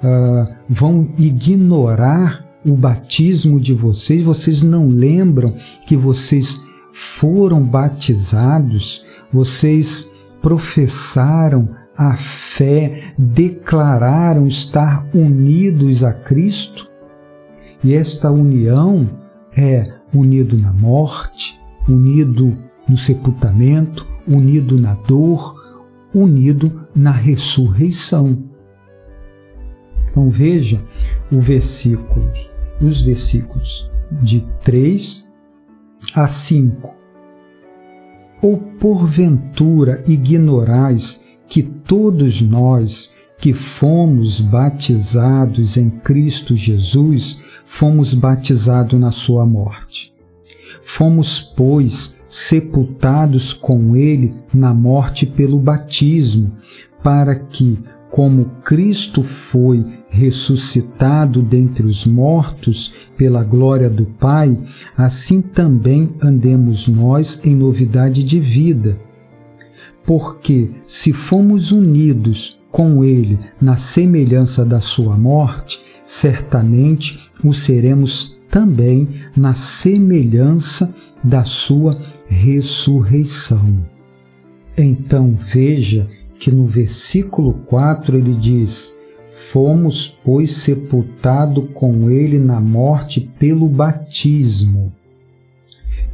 É, 0.03 0.55
vão 0.69 1.09
ignorar 1.17 2.45
o 2.65 2.73
batismo 2.73 3.59
de 3.59 3.73
vocês? 3.73 4.23
Vocês 4.23 4.61
não 4.61 4.87
lembram 4.87 5.55
que 5.87 5.95
vocês 5.95 6.61
foram 6.91 7.61
batizados? 7.61 9.05
Vocês 9.31 10.11
professaram 10.41 11.69
a 11.97 12.15
fé, 12.15 13.13
declararam 13.17 14.47
estar 14.47 15.07
unidos 15.13 16.03
a 16.03 16.13
Cristo? 16.13 16.92
E 17.83 17.93
esta 17.93 18.31
união 18.31 19.09
é 19.55 19.93
unido 20.13 20.57
na 20.57 20.71
morte, 20.71 21.59
unido 21.87 22.57
no 22.87 22.95
sepultamento, 22.95 24.07
unido 24.27 24.79
na 24.79 24.93
dor, 24.93 25.61
unido 26.13 26.87
na 26.95 27.11
ressurreição. 27.11 28.37
Então 30.09 30.29
veja 30.29 30.79
o 31.31 31.41
versículo, 31.41 32.29
os 32.79 33.01
versículos 33.01 33.91
de 34.21 34.45
3 34.63 35.29
a 36.15 36.27
5. 36.27 36.93
Ou 38.41 38.57
porventura 38.57 40.03
ignorais 40.07 41.23
que 41.47 41.63
todos 41.63 42.41
nós 42.41 43.13
que 43.37 43.51
fomos 43.51 44.39
batizados 44.39 45.75
em 45.75 45.89
Cristo 45.89 46.55
Jesus 46.55 47.41
fomos 47.75 48.13
batizados 48.13 48.99
na 48.99 49.11
sua 49.11 49.47
morte. 49.47 50.13
Fomos, 50.83 51.39
pois, 51.39 52.19
sepultados 52.29 53.51
com 53.51 53.95
ele 53.95 54.35
na 54.53 54.71
morte 54.73 55.25
pelo 55.25 55.57
batismo, 55.57 56.51
para 57.03 57.33
que, 57.33 57.79
como 58.11 58.45
Cristo 58.63 59.23
foi 59.23 59.83
ressuscitado 60.07 61.41
dentre 61.41 61.83
os 61.83 62.05
mortos 62.05 62.93
pela 63.17 63.43
glória 63.43 63.89
do 63.89 64.05
Pai, 64.05 64.55
assim 64.95 65.41
também 65.41 66.13
andemos 66.21 66.87
nós 66.87 67.43
em 67.43 67.55
novidade 67.55 68.23
de 68.23 68.39
vida. 68.39 68.99
Porque, 70.05 70.69
se 70.83 71.11
fomos 71.11 71.71
unidos 71.71 72.61
com 72.71 73.03
Ele 73.03 73.39
na 73.59 73.77
semelhança 73.77 74.63
da 74.63 74.79
Sua 74.79 75.17
morte, 75.17 75.79
certamente 76.03 77.32
o 77.43 77.53
seremos 77.53 78.37
também 78.49 79.09
na 79.35 79.53
semelhança 79.53 80.93
da 81.23 81.43
sua 81.43 81.99
ressurreição. 82.27 83.85
Então 84.77 85.35
veja 85.35 86.09
que 86.39 86.51
no 86.51 86.65
versículo 86.65 87.53
4 87.65 88.17
ele 88.17 88.35
diz: 88.35 88.97
Fomos, 89.51 90.07
pois, 90.07 90.51
sepultados 90.51 91.69
com 91.73 92.09
ele 92.09 92.39
na 92.39 92.59
morte 92.59 93.21
pelo 93.21 93.67
batismo. 93.67 94.91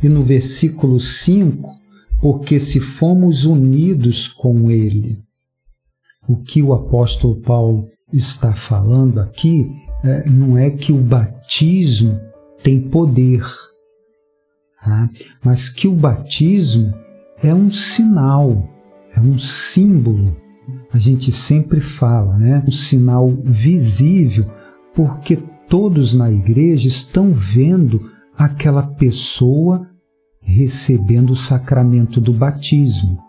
E 0.01 0.07
no 0.07 0.23
versículo 0.23 0.99
5, 0.99 1.69
porque 2.21 2.59
se 2.59 2.79
fomos 2.79 3.45
unidos 3.45 4.27
com 4.27 4.71
ele. 4.71 5.19
O 6.27 6.37
que 6.37 6.61
o 6.61 6.73
apóstolo 6.73 7.35
Paulo 7.41 7.87
está 8.13 8.53
falando 8.53 9.19
aqui 9.19 9.69
não 10.25 10.57
é 10.57 10.69
que 10.69 10.91
o 10.91 10.97
batismo 10.97 12.19
tem 12.63 12.79
poder, 12.81 13.43
tá? 14.83 15.09
mas 15.43 15.69
que 15.69 15.87
o 15.87 15.93
batismo 15.93 16.93
é 17.43 17.53
um 17.53 17.71
sinal, 17.71 18.69
é 19.15 19.19
um 19.19 19.37
símbolo. 19.37 20.35
A 20.91 20.97
gente 20.97 21.31
sempre 21.31 21.79
fala, 21.79 22.37
né? 22.37 22.63
Um 22.67 22.71
sinal 22.71 23.29
visível, 23.43 24.45
porque 24.93 25.37
todos 25.67 26.13
na 26.13 26.31
igreja 26.31 26.87
estão 26.87 27.31
vendo 27.31 28.11
aquela 28.37 28.83
pessoa 28.83 29.87
recebendo 30.41 31.31
o 31.31 31.35
sacramento 31.35 32.19
do 32.19 32.33
batismo. 32.33 33.19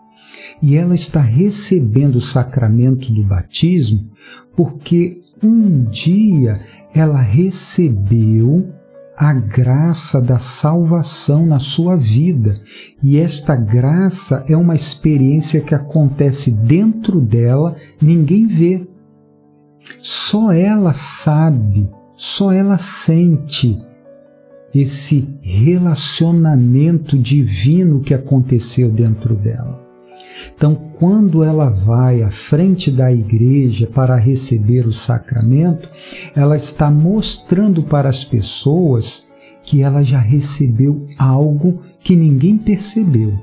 E 0.61 0.75
ela 0.75 0.95
está 0.95 1.21
recebendo 1.21 2.15
o 2.15 2.21
sacramento 2.21 3.11
do 3.11 3.23
batismo 3.23 4.09
porque 4.55 5.21
um 5.43 5.83
dia 5.83 6.61
ela 6.93 7.21
recebeu 7.21 8.69
a 9.15 9.33
graça 9.33 10.19
da 10.19 10.39
salvação 10.39 11.45
na 11.45 11.59
sua 11.59 11.95
vida. 11.95 12.55
E 13.03 13.19
esta 13.19 13.55
graça 13.55 14.43
é 14.47 14.57
uma 14.57 14.73
experiência 14.73 15.61
que 15.61 15.75
acontece 15.75 16.51
dentro 16.51 17.21
dela, 17.21 17.75
ninguém 18.01 18.47
vê. 18.47 18.87
Só 19.99 20.51
ela 20.51 20.93
sabe, 20.93 21.89
só 22.15 22.51
ela 22.51 22.77
sente 22.77 23.79
esse 24.73 25.27
relacionamento 25.41 27.17
divino 27.17 27.99
que 27.99 28.13
aconteceu 28.13 28.89
dentro 28.89 29.35
dela. 29.35 29.80
Então, 30.55 30.75
quando 30.99 31.43
ela 31.43 31.69
vai 31.69 32.21
à 32.21 32.29
frente 32.29 32.91
da 32.91 33.11
igreja 33.11 33.87
para 33.87 34.15
receber 34.15 34.85
o 34.85 34.91
sacramento, 34.91 35.89
ela 36.35 36.55
está 36.55 36.91
mostrando 36.91 37.83
para 37.83 38.09
as 38.09 38.23
pessoas 38.23 39.27
que 39.63 39.81
ela 39.81 40.01
já 40.01 40.19
recebeu 40.19 41.07
algo 41.17 41.81
que 41.99 42.15
ninguém 42.15 42.57
percebeu. 42.57 43.33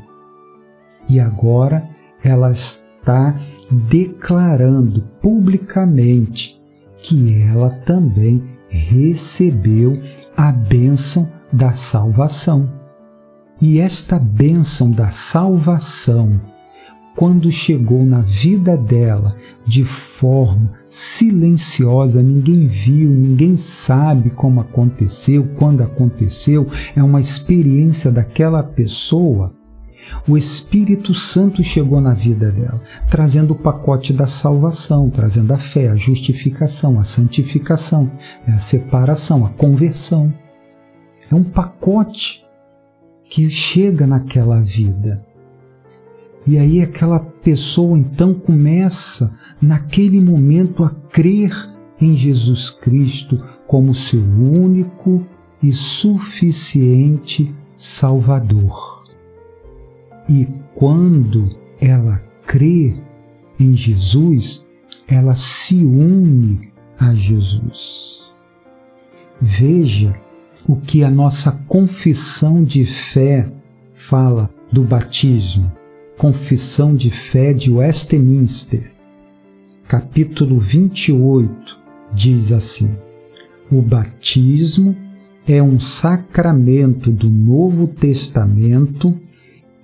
E 1.08 1.18
agora 1.18 1.88
ela 2.22 2.50
está 2.50 3.40
declarando 3.70 5.02
publicamente 5.20 6.60
que 6.98 7.42
ela 7.42 7.70
também 7.80 8.42
recebeu 8.68 10.00
a 10.36 10.52
bênção 10.52 11.30
da 11.52 11.72
salvação. 11.72 12.68
E 13.60 13.80
esta 13.80 14.18
bênção 14.18 14.90
da 14.90 15.08
salvação 15.08 16.40
quando 17.18 17.50
chegou 17.50 18.04
na 18.04 18.20
vida 18.20 18.76
dela 18.76 19.34
de 19.66 19.84
forma 19.84 20.72
silenciosa, 20.86 22.22
ninguém 22.22 22.68
viu, 22.68 23.10
ninguém 23.10 23.56
sabe 23.56 24.30
como 24.30 24.60
aconteceu, 24.60 25.44
quando 25.58 25.82
aconteceu, 25.82 26.68
é 26.94 27.02
uma 27.02 27.20
experiência 27.20 28.12
daquela 28.12 28.62
pessoa. 28.62 29.52
O 30.28 30.38
Espírito 30.38 31.12
Santo 31.12 31.60
chegou 31.60 32.00
na 32.00 32.14
vida 32.14 32.52
dela, 32.52 32.80
trazendo 33.10 33.50
o 33.50 33.58
pacote 33.58 34.12
da 34.12 34.26
salvação, 34.26 35.10
trazendo 35.10 35.52
a 35.52 35.58
fé, 35.58 35.88
a 35.88 35.96
justificação, 35.96 37.00
a 37.00 37.04
santificação, 37.04 38.08
a 38.46 38.58
separação, 38.58 39.44
a 39.44 39.48
conversão. 39.48 40.32
É 41.28 41.34
um 41.34 41.42
pacote 41.42 42.46
que 43.24 43.50
chega 43.50 44.06
naquela 44.06 44.60
vida. 44.60 45.26
E 46.46 46.58
aí 46.58 46.80
aquela 46.80 47.18
pessoa 47.18 47.98
então 47.98 48.32
começa, 48.34 49.34
naquele 49.60 50.20
momento, 50.20 50.84
a 50.84 50.90
crer 51.10 51.52
em 52.00 52.16
Jesus 52.16 52.70
Cristo 52.70 53.42
como 53.66 53.94
seu 53.94 54.22
único 54.22 55.26
e 55.62 55.72
suficiente 55.72 57.54
Salvador. 57.76 59.04
E 60.28 60.46
quando 60.74 61.56
ela 61.80 62.22
crê 62.46 62.96
em 63.58 63.74
Jesus, 63.74 64.66
ela 65.06 65.34
se 65.34 65.84
une 65.84 66.72
a 66.98 67.12
Jesus. 67.14 68.18
Veja 69.40 70.14
o 70.68 70.76
que 70.76 71.02
a 71.02 71.10
nossa 71.10 71.52
confissão 71.66 72.62
de 72.62 72.84
fé 72.84 73.50
fala 73.94 74.50
do 74.70 74.82
batismo. 74.82 75.70
Confissão 76.18 76.96
de 76.96 77.12
Fé 77.12 77.52
de 77.52 77.70
Westminster, 77.70 78.90
capítulo 79.86 80.58
28, 80.58 81.78
diz 82.12 82.50
assim: 82.50 82.90
O 83.70 83.80
batismo 83.80 84.96
é 85.46 85.62
um 85.62 85.78
sacramento 85.78 87.12
do 87.12 87.30
Novo 87.30 87.86
Testamento 87.86 89.16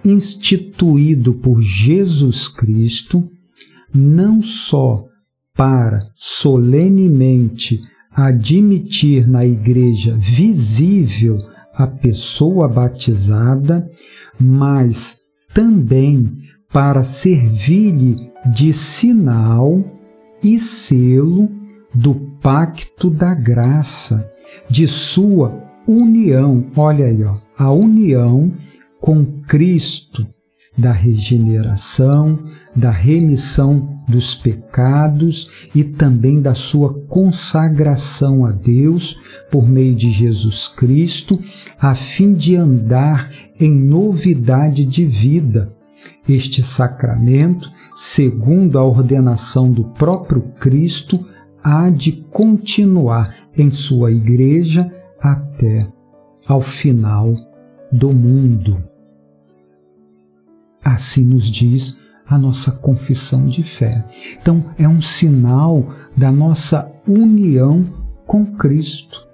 instituído 0.04 1.34
por 1.34 1.62
Jesus 1.62 2.48
Cristo, 2.48 3.22
não 3.94 4.42
só 4.42 5.04
para 5.54 6.00
solenemente 6.16 7.78
admitir 8.10 9.28
na 9.28 9.46
igreja 9.46 10.16
visível 10.18 11.38
a 11.72 11.86
pessoa 11.86 12.66
batizada, 12.66 13.88
mas 14.36 15.23
também 15.54 16.30
para 16.72 17.04
servir-lhe 17.04 18.16
de 18.44 18.72
sinal 18.72 19.82
e 20.42 20.58
selo 20.58 21.48
do 21.94 22.14
pacto 22.42 23.08
da 23.08 23.32
graça, 23.32 24.30
de 24.68 24.88
sua 24.88 25.62
união, 25.86 26.66
olha 26.76 27.06
aí, 27.06 27.22
ó, 27.22 27.36
a 27.56 27.70
união 27.70 28.52
com 29.00 29.24
Cristo, 29.42 30.26
da 30.76 30.90
regeneração, 30.90 32.38
da 32.74 32.90
remissão 32.90 34.00
dos 34.08 34.34
pecados 34.34 35.50
e 35.74 35.84
também 35.84 36.40
da 36.40 36.54
sua 36.54 36.92
consagração 37.06 38.44
a 38.44 38.50
Deus 38.50 39.18
por 39.50 39.68
meio 39.68 39.94
de 39.94 40.10
Jesus 40.10 40.68
Cristo, 40.68 41.40
a 41.78 41.94
fim 41.94 42.34
de 42.34 42.56
andar 42.56 43.30
em 43.58 43.70
novidade 43.72 44.84
de 44.84 45.06
vida. 45.06 45.72
Este 46.28 46.62
sacramento, 46.62 47.70
segundo 47.94 48.78
a 48.78 48.84
ordenação 48.84 49.70
do 49.70 49.84
próprio 49.84 50.42
Cristo, 50.58 51.26
há 51.62 51.88
de 51.88 52.12
continuar 52.30 53.34
em 53.56 53.70
sua 53.70 54.10
igreja 54.10 54.92
até 55.20 55.86
ao 56.46 56.60
final 56.60 57.34
do 57.90 58.12
mundo. 58.12 58.82
Assim 60.84 61.24
nos 61.24 61.46
diz 61.46 61.98
a 62.26 62.38
nossa 62.38 62.72
confissão 62.72 63.46
de 63.46 63.62
fé. 63.62 64.04
Então, 64.40 64.64
é 64.78 64.88
um 64.88 65.02
sinal 65.02 65.94
da 66.16 66.30
nossa 66.32 66.90
união 67.06 67.84
com 68.26 68.46
Cristo. 68.46 69.26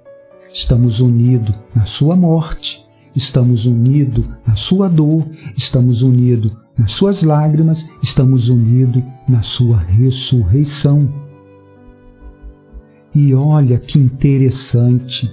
Estamos 0.53 1.01
unidos 1.01 1.55
na 1.75 1.85
Sua 1.85 2.17
morte, 2.17 2.85
estamos 3.15 3.67
unidos 3.67 4.25
na 4.47 4.55
Sua 4.55 4.89
dor, 4.89 5.25
estamos 5.57 6.03
unidos 6.03 6.53
nas 6.77 6.93
Suas 6.93 7.23
lágrimas, 7.23 7.89
estamos 8.03 8.49
unidos 8.49 9.03
na 9.29 9.43
Sua 9.43 9.79
ressurreição. 9.79 11.09
E 13.15 13.35
olha 13.35 13.79
que 13.79 13.99
interessante, 13.99 15.33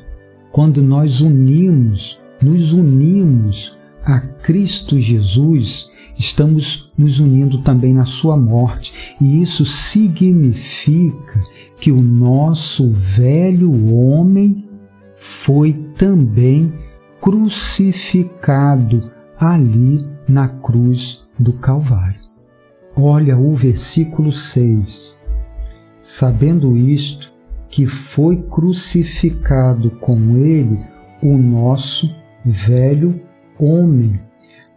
quando 0.52 0.82
nós 0.82 1.22
unimos, 1.22 2.20
nos 2.42 2.74
unimos 2.74 3.78
a 4.04 4.20
Cristo 4.20 5.00
Jesus, 5.00 5.92
estamos 6.18 6.92
nos 6.98 7.20
unindo 7.20 7.62
também 7.62 7.94
na 7.94 8.06
sua 8.06 8.36
morte, 8.36 8.94
e 9.22 9.42
isso 9.42 9.66
significa 9.66 11.44
que 11.78 11.92
o 11.92 12.02
nosso 12.02 12.92
velho 12.92 13.94
homem 13.94 14.68
foi 15.16 15.74
também 15.96 16.74
crucificado 17.22 19.12
ali 19.40 20.08
na 20.28 20.48
cruz 20.48 21.26
do 21.38 21.54
Calvário. 21.54 22.20
Olha 22.96 23.38
o 23.38 23.56
versículo 23.56 24.32
6. 24.32 25.22
Sabendo 25.98 26.76
isto, 26.76 27.32
que 27.70 27.86
foi 27.86 28.38
crucificado 28.44 29.92
com 29.92 30.38
ele 30.38 30.80
o 31.22 31.38
nosso 31.38 32.10
velho 32.44 33.22
homem, 33.60 34.20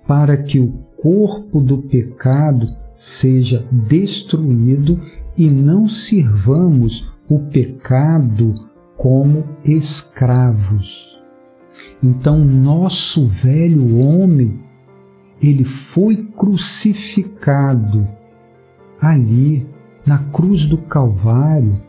para 0.07 0.37
que 0.37 0.59
o 0.59 0.73
corpo 1.03 1.61
do 1.61 1.79
pecado 1.79 2.67
seja 2.95 3.67
destruído 3.71 5.01
e 5.37 5.49
não 5.49 5.89
sirvamos 5.89 7.11
o 7.29 7.39
pecado 7.39 8.69
como 8.97 9.45
escravos. 9.65 11.19
Então, 12.03 12.45
nosso 12.45 13.27
velho 13.27 13.99
homem, 13.99 14.61
ele 15.43 15.65
foi 15.65 16.17
crucificado 16.17 18.07
ali 19.01 19.67
na 20.05 20.19
cruz 20.19 20.67
do 20.67 20.77
Calvário, 20.77 21.81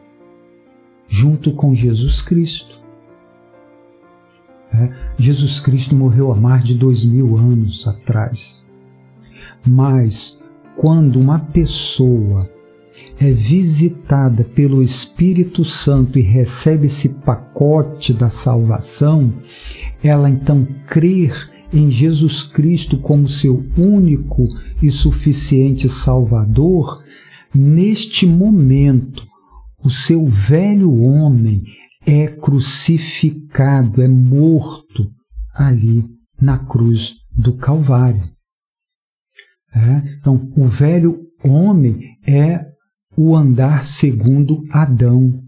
junto 1.08 1.52
com 1.54 1.76
Jesus 1.76 2.22
Cristo. 2.22 2.80
É, 4.74 4.90
Jesus 5.18 5.60
Cristo 5.60 5.94
morreu 5.96 6.32
há 6.32 6.36
mais 6.36 6.64
de 6.64 6.76
dois 6.76 7.04
mil 7.04 7.38
anos 7.38 7.86
atrás. 7.86 8.71
Mas 9.66 10.40
quando 10.76 11.20
uma 11.20 11.40
pessoa 11.40 12.50
é 13.20 13.32
visitada 13.32 14.44
pelo 14.44 14.82
Espírito 14.82 15.64
Santo 15.64 16.18
e 16.18 16.22
recebe 16.22 16.88
esse 16.88 17.10
pacote 17.10 18.14
da 18.14 18.30
salvação, 18.30 19.32
ela 20.04 20.30
então 20.30 20.68
crer 20.88 21.50
em 21.72 21.90
Jesus 21.90 22.44
Cristo 22.44 22.98
como 22.98 23.30
seu 23.30 23.64
único 23.78 24.48
e 24.82 24.90
suficiente 24.90 25.88
Salvador, 25.88 27.04
neste 27.54 28.26
momento, 28.26 29.26
o 29.84 29.90
seu 29.90 30.28
velho 30.28 31.02
homem 31.02 31.64
é 32.06 32.28
crucificado, 32.28 34.02
é 34.02 34.08
morto 34.08 35.10
ali 35.54 36.04
na 36.42 36.58
cruz 36.58 37.16
do 37.32 37.54
Calvário. 37.54 38.24
É? 39.74 40.16
Então, 40.20 40.52
o 40.56 40.66
velho 40.68 41.28
homem 41.44 42.18
é 42.28 42.66
o 43.16 43.36
andar 43.36 43.84
segundo 43.84 44.64
Adão, 44.70 45.42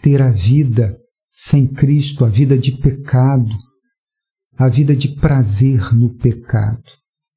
ter 0.00 0.22
a 0.22 0.30
vida 0.30 0.98
sem 1.32 1.66
Cristo, 1.66 2.24
a 2.24 2.28
vida 2.28 2.56
de 2.56 2.72
pecado, 2.72 3.50
a 4.56 4.68
vida 4.68 4.94
de 4.94 5.08
prazer 5.16 5.94
no 5.94 6.14
pecado, 6.14 6.82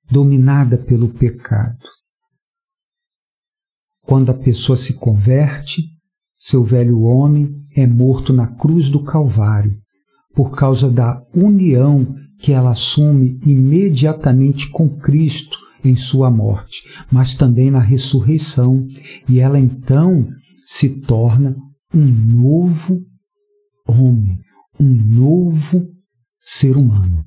dominada 0.09 0.77
pelo 0.77 1.09
pecado. 1.09 1.79
Quando 4.03 4.29
a 4.29 4.33
pessoa 4.33 4.77
se 4.77 4.97
converte, 4.99 5.83
seu 6.35 6.63
velho 6.63 7.01
homem 7.01 7.65
é 7.75 7.85
morto 7.87 8.31
na 8.31 8.47
cruz 8.47 8.89
do 8.89 9.03
Calvário, 9.03 9.77
por 10.33 10.55
causa 10.55 10.89
da 10.89 11.21
união 11.33 12.15
que 12.39 12.53
ela 12.53 12.69
assume 12.69 13.39
imediatamente 13.43 14.69
com 14.69 14.87
Cristo 14.97 15.66
em 15.87 15.95
sua 15.95 16.29
morte, 16.29 16.83
mas 17.11 17.35
também 17.35 17.71
na 17.71 17.79
ressurreição, 17.79 18.85
e 19.27 19.39
ela 19.39 19.59
então 19.59 20.27
se 20.65 21.01
torna 21.01 21.55
um 21.93 22.05
novo 22.05 23.01
homem, 23.87 24.39
um 24.79 24.93
novo 24.93 25.87
ser 26.41 26.75
humano. 26.75 27.25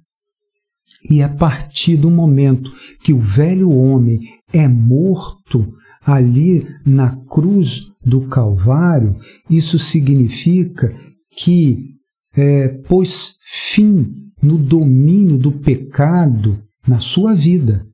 E 1.11 1.23
a 1.23 1.29
partir 1.29 1.97
do 1.97 2.11
momento 2.11 2.71
que 3.03 3.13
o 3.13 3.19
velho 3.19 3.71
homem 3.71 4.21
é 4.53 4.69
morto 4.69 5.73
ali 6.05 6.67
na 6.85 7.17
cruz 7.27 7.87
do 8.05 8.23
Calvário, 8.29 9.17
isso 9.49 9.79
significa 9.79 10.95
que 11.37 11.91
é, 12.35 12.69
pôs 12.69 13.37
fim 13.45 14.15
no 14.43 14.57
domínio 14.57 15.37
do 15.37 15.53
pecado 15.53 16.63
na 16.87 16.99
sua 16.99 17.35
vida. 17.35 17.87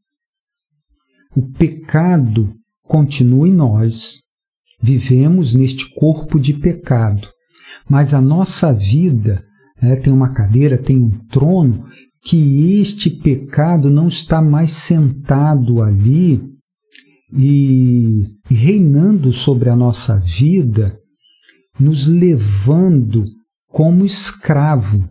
O 1.36 1.52
pecado 1.52 2.54
continua 2.82 3.46
em 3.46 3.52
nós, 3.52 4.22
vivemos 4.80 5.54
neste 5.54 5.94
corpo 5.94 6.40
de 6.40 6.54
pecado, 6.54 7.28
mas 7.86 8.14
a 8.14 8.22
nossa 8.22 8.72
vida 8.72 9.44
né, 9.82 9.96
tem 9.96 10.10
uma 10.10 10.32
cadeira, 10.32 10.78
tem 10.78 10.98
um 10.98 11.10
trono, 11.28 11.86
que 12.22 12.80
este 12.80 13.10
pecado 13.10 13.90
não 13.90 14.08
está 14.08 14.40
mais 14.40 14.72
sentado 14.72 15.82
ali 15.82 16.42
e, 17.32 18.22
reinando 18.48 19.30
sobre 19.30 19.68
a 19.68 19.76
nossa 19.76 20.18
vida, 20.18 20.98
nos 21.78 22.06
levando 22.06 23.24
como 23.68 24.06
escravo. 24.06 25.06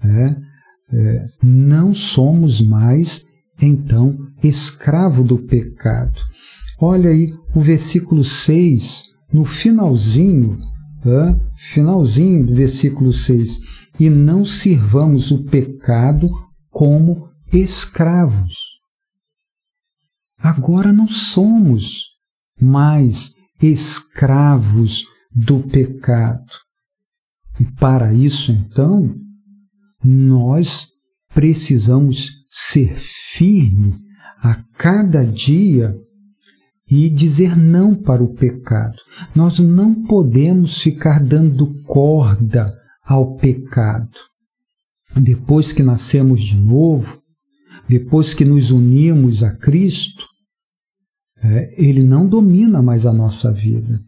É, 0.00 0.36
é, 0.94 1.26
não 1.42 1.92
somos 1.92 2.60
mais 2.60 3.24
então 3.60 4.16
escravo 4.42 5.22
do 5.22 5.38
pecado. 5.38 6.18
Olha 6.80 7.10
aí 7.10 7.32
o 7.54 7.60
versículo 7.60 8.24
6, 8.24 9.04
no 9.32 9.44
finalzinho, 9.44 10.58
tá? 11.02 11.38
finalzinho 11.72 12.44
do 12.46 12.54
versículo 12.54 13.12
6, 13.12 13.60
e 14.00 14.10
não 14.10 14.44
sirvamos 14.44 15.30
o 15.30 15.44
pecado 15.44 16.28
como 16.70 17.28
escravos. 17.52 18.54
Agora 20.38 20.92
não 20.92 21.06
somos 21.06 22.06
mais 22.60 23.34
escravos 23.62 25.06
do 25.30 25.60
pecado. 25.60 26.44
E 27.60 27.64
para 27.64 28.12
isso, 28.12 28.50
então, 28.50 29.14
nós 30.02 30.88
precisamos 31.32 32.30
ser 32.50 32.98
firme 32.98 34.02
a 34.42 34.54
cada 34.76 35.24
dia 35.24 35.96
e 36.90 37.08
dizer 37.08 37.56
não 37.56 37.94
para 37.94 38.22
o 38.22 38.34
pecado. 38.34 38.96
Nós 39.34 39.58
não 39.60 39.94
podemos 40.02 40.78
ficar 40.78 41.22
dando 41.22 41.72
corda 41.84 42.74
ao 43.04 43.36
pecado. 43.36 44.10
Depois 45.16 45.72
que 45.72 45.82
nascemos 45.82 46.42
de 46.42 46.56
novo, 46.56 47.22
depois 47.88 48.34
que 48.34 48.44
nos 48.44 48.70
unimos 48.70 49.42
a 49.42 49.50
Cristo, 49.52 50.24
é, 51.42 51.74
ele 51.76 52.02
não 52.02 52.26
domina 52.26 52.82
mais 52.82 53.06
a 53.06 53.12
nossa 53.12 53.52
vida. 53.52 54.00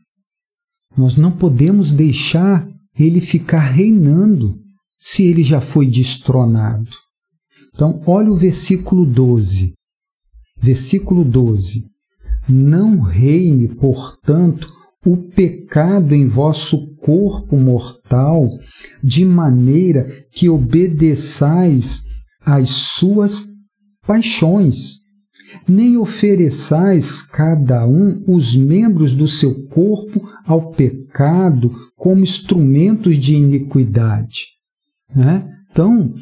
Nós 0.97 1.16
não 1.16 1.31
podemos 1.31 1.92
deixar 1.92 2.66
ele 2.99 3.20
ficar 3.20 3.70
reinando 3.70 4.59
se 4.99 5.25
ele 5.25 5.42
já 5.42 5.61
foi 5.61 5.87
destronado. 5.87 6.90
Então, 7.75 8.03
olha 8.07 8.31
o 8.31 8.37
versículo 8.37 9.05
12. 9.05 9.75
Versículo 10.57 11.25
12: 11.25 11.85
Não 12.49 13.01
reine, 13.01 13.69
portanto, 13.69 14.69
o 15.05 15.17
pecado 15.17 16.14
em 16.14 16.27
vosso 16.27 16.95
corpo 16.97 17.57
mortal, 17.57 18.49
de 19.03 19.25
maneira 19.25 20.09
que 20.31 20.49
obedeçais 20.49 22.05
às 22.40 22.71
suas 22.71 23.47
paixões, 24.07 25.01
nem 25.69 25.97
ofereçais 25.97 27.23
cada 27.23 27.87
um 27.87 28.23
os 28.27 28.57
membros 28.57 29.14
do 29.14 29.29
seu 29.29 29.67
corpo 29.69 30.27
ao 30.47 30.71
pecado 30.71 31.71
como 31.97 32.23
instrumentos 32.23 33.19
de 33.19 33.35
iniquidade. 33.37 34.55
Né? 35.14 35.47
Então, 35.71 36.14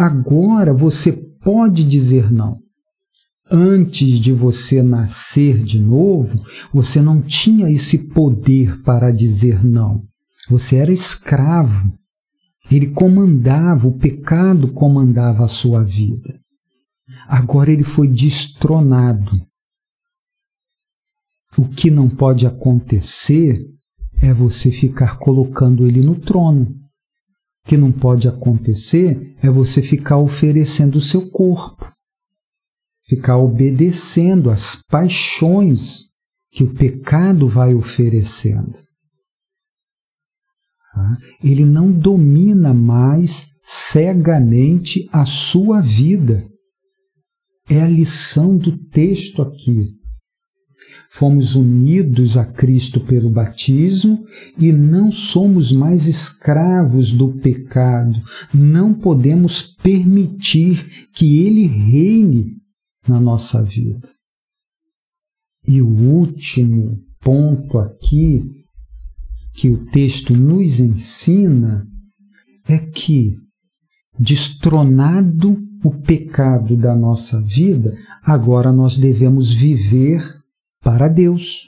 Agora 0.00 0.72
você 0.72 1.12
pode 1.12 1.84
dizer 1.84 2.32
não. 2.32 2.56
Antes 3.50 4.20
de 4.20 4.32
você 4.32 4.82
nascer 4.82 5.58
de 5.58 5.80
novo, 5.80 6.44
você 6.72 7.02
não 7.02 7.20
tinha 7.20 7.68
esse 7.70 8.10
poder 8.10 8.80
para 8.82 9.10
dizer 9.10 9.64
não. 9.64 10.02
Você 10.48 10.76
era 10.76 10.92
escravo. 10.92 11.92
Ele 12.70 12.90
comandava, 12.90 13.88
o 13.88 13.98
pecado 13.98 14.72
comandava 14.72 15.44
a 15.44 15.48
sua 15.48 15.82
vida. 15.82 16.38
Agora 17.26 17.72
ele 17.72 17.82
foi 17.82 18.06
destronado. 18.06 19.32
O 21.58 21.68
que 21.68 21.90
não 21.90 22.08
pode 22.08 22.46
acontecer 22.46 23.66
é 24.22 24.32
você 24.32 24.70
ficar 24.70 25.18
colocando 25.18 25.86
ele 25.86 26.00
no 26.00 26.14
trono 26.14 26.80
que 27.64 27.76
não 27.76 27.92
pode 27.92 28.28
acontecer 28.28 29.36
é 29.42 29.48
você 29.48 29.80
ficar 29.82 30.16
oferecendo 30.16 30.96
o 30.96 31.00
seu 31.00 31.30
corpo, 31.30 31.90
ficar 33.10 33.38
obedecendo 33.38 34.50
às 34.50 34.76
paixões 34.86 36.10
que 36.52 36.62
o 36.62 36.72
pecado 36.72 37.48
vai 37.48 37.74
oferecendo. 37.74 38.72
Tá? 40.94 41.16
Ele 41.42 41.64
não 41.64 41.90
domina 41.90 42.72
mais 42.72 43.48
cegamente 43.62 45.08
a 45.12 45.26
sua 45.26 45.80
vida. 45.80 46.46
É 47.68 47.80
a 47.80 47.88
lição 47.88 48.56
do 48.56 48.78
texto 48.88 49.42
aqui. 49.42 49.86
Fomos 51.12 51.56
unidos 51.56 52.36
a 52.36 52.44
Cristo 52.44 53.00
pelo 53.00 53.28
batismo 53.28 54.24
e 54.56 54.70
não 54.70 55.10
somos 55.10 55.72
mais 55.72 56.06
escravos 56.06 57.10
do 57.10 57.32
pecado. 57.38 58.22
Não 58.54 58.94
podemos 58.94 59.62
permitir 59.62 61.08
que 61.12 61.44
ele 61.44 61.66
reine 61.66 62.59
na 63.06 63.20
nossa 63.20 63.62
vida. 63.62 64.08
E 65.66 65.80
o 65.80 65.88
último 65.88 66.98
ponto 67.20 67.78
aqui 67.78 68.42
que 69.52 69.68
o 69.68 69.84
texto 69.86 70.34
nos 70.34 70.80
ensina 70.80 71.86
é 72.66 72.78
que, 72.78 73.36
destronado 74.18 75.58
o 75.84 75.90
pecado 75.90 76.76
da 76.76 76.94
nossa 76.94 77.40
vida, 77.42 77.96
agora 78.22 78.72
nós 78.72 78.96
devemos 78.96 79.52
viver 79.52 80.22
para 80.82 81.08
Deus. 81.08 81.66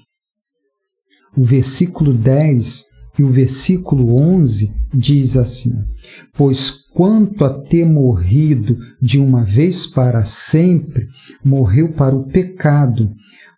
O 1.37 1.45
versículo 1.45 2.12
10 2.12 2.85
e 3.18 3.23
o 3.23 3.31
versículo 3.31 4.16
11 4.16 4.73
diz 4.95 5.37
assim: 5.37 5.73
Pois 6.35 6.71
quanto 6.71 7.45
a 7.45 7.62
ter 7.62 7.85
morrido 7.85 8.77
de 9.01 9.18
uma 9.18 9.45
vez 9.45 9.87
para 9.87 10.25
sempre, 10.25 11.09
morreu 11.44 11.92
para 11.92 12.14
o 12.14 12.24
pecado, 12.24 13.11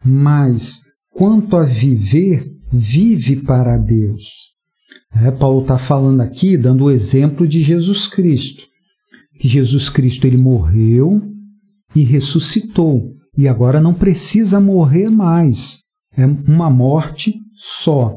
mas 0.05 0.81
quanto 1.11 1.57
a 1.57 1.65
viver, 1.65 2.45
vive 2.73 3.37
para 3.37 3.77
Deus. 3.77 4.55
É, 5.15 5.31
Paulo 5.31 5.63
está 5.63 5.79
falando 5.79 6.21
aqui, 6.21 6.57
dando 6.57 6.85
o 6.85 6.91
exemplo 6.91 7.47
de 7.47 7.63
Jesus 7.63 8.07
Cristo. 8.07 8.63
Que 9.39 9.49
Jesus 9.49 9.89
Cristo 9.89 10.27
ele 10.27 10.37
morreu 10.37 11.23
e 11.95 12.03
ressuscitou 12.03 13.15
e 13.37 13.49
agora 13.49 13.81
não 13.81 13.95
precisa 13.95 14.61
morrer 14.61 15.09
mais. 15.09 15.79
É 16.17 16.25
uma 16.25 16.71
morte 16.71 17.35
só. 17.55 18.17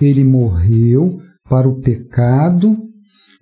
Ele 0.00 0.22
morreu 0.24 1.18
para 1.48 1.68
o 1.68 1.80
pecado 1.80 2.76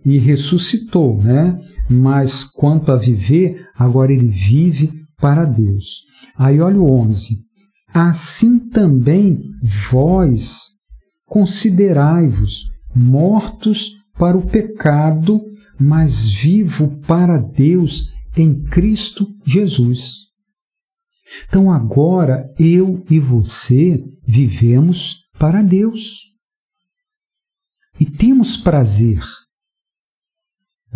e 0.05 0.19
ressuscitou, 0.19 1.21
né? 1.23 1.59
Mas 1.91 2.45
quanto 2.45 2.93
a 2.93 2.97
viver, 2.97 3.67
agora 3.77 4.13
ele 4.13 4.29
vive 4.29 4.93
para 5.19 5.45
Deus. 5.45 6.03
Aí 6.37 6.61
olha 6.61 6.79
o 6.79 6.91
11. 6.91 7.45
Assim 7.93 8.59
também 8.59 9.41
vós 9.91 10.77
considerai-vos 11.25 12.71
mortos 12.95 13.93
para 14.19 14.37
o 14.37 14.47
pecado, 14.47 15.41
mas 15.79 16.29
vivo 16.29 16.99
para 17.07 17.39
Deus 17.39 18.11
em 18.37 18.63
Cristo 18.65 19.27
Jesus. 19.45 20.27
Então 21.49 21.71
agora 21.71 22.51
eu 22.59 23.05
e 23.11 23.19
você 23.19 24.03
vivemos 24.27 25.21
para 25.39 25.63
Deus. 25.63 26.27
E 27.99 28.05
temos 28.05 28.57
prazer. 28.57 29.23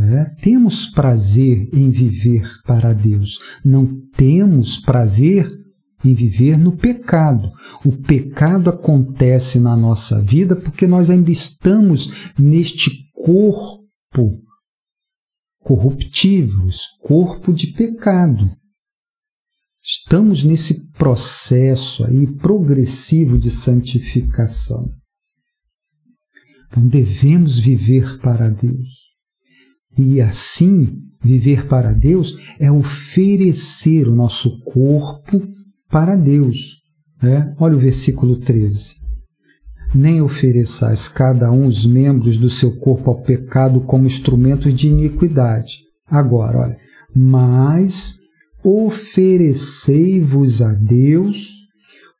É, 0.02 0.24
temos 0.40 0.86
prazer 0.86 1.68
em 1.74 1.90
viver 1.90 2.48
para 2.64 2.94
Deus. 2.94 3.38
Não 3.62 3.86
temos 4.16 4.78
prazer 4.78 5.46
em 6.02 6.14
viver 6.14 6.56
no 6.56 6.74
pecado. 6.74 7.52
O 7.84 7.92
pecado 7.92 8.70
acontece 8.70 9.60
na 9.60 9.76
nossa 9.76 10.22
vida 10.22 10.56
porque 10.56 10.86
nós 10.86 11.10
ainda 11.10 11.30
estamos 11.30 12.10
neste 12.38 12.90
corpo 13.12 14.40
corruptíveis, 15.58 16.78
corpo 17.02 17.52
de 17.52 17.66
pecado. 17.66 18.56
Estamos 19.82 20.44
nesse 20.44 20.90
processo 20.92 22.06
aí 22.06 22.26
progressivo 22.26 23.36
de 23.36 23.50
santificação. 23.50 24.94
Então 26.68 26.86
devemos 26.86 27.58
viver 27.58 28.18
para 28.20 28.48
Deus. 28.48 29.09
E 29.98 30.20
assim, 30.20 31.00
viver 31.22 31.66
para 31.66 31.92
Deus 31.92 32.36
é 32.58 32.70
oferecer 32.70 34.08
o 34.08 34.14
nosso 34.14 34.62
corpo 34.64 35.42
para 35.90 36.16
Deus. 36.16 36.80
Né? 37.22 37.54
Olha 37.58 37.76
o 37.76 37.80
versículo 37.80 38.36
13. 38.36 39.00
Nem 39.94 40.22
ofereçais 40.22 41.08
cada 41.08 41.50
um 41.50 41.66
os 41.66 41.84
membros 41.84 42.36
do 42.36 42.48
seu 42.48 42.78
corpo 42.78 43.10
ao 43.10 43.22
pecado 43.22 43.80
como 43.80 44.06
instrumentos 44.06 44.72
de 44.72 44.88
iniquidade. 44.88 45.78
Agora, 46.06 46.58
olha, 46.58 46.78
mas 47.14 48.18
oferecei-vos 48.62 50.62
a 50.62 50.72
Deus 50.72 51.58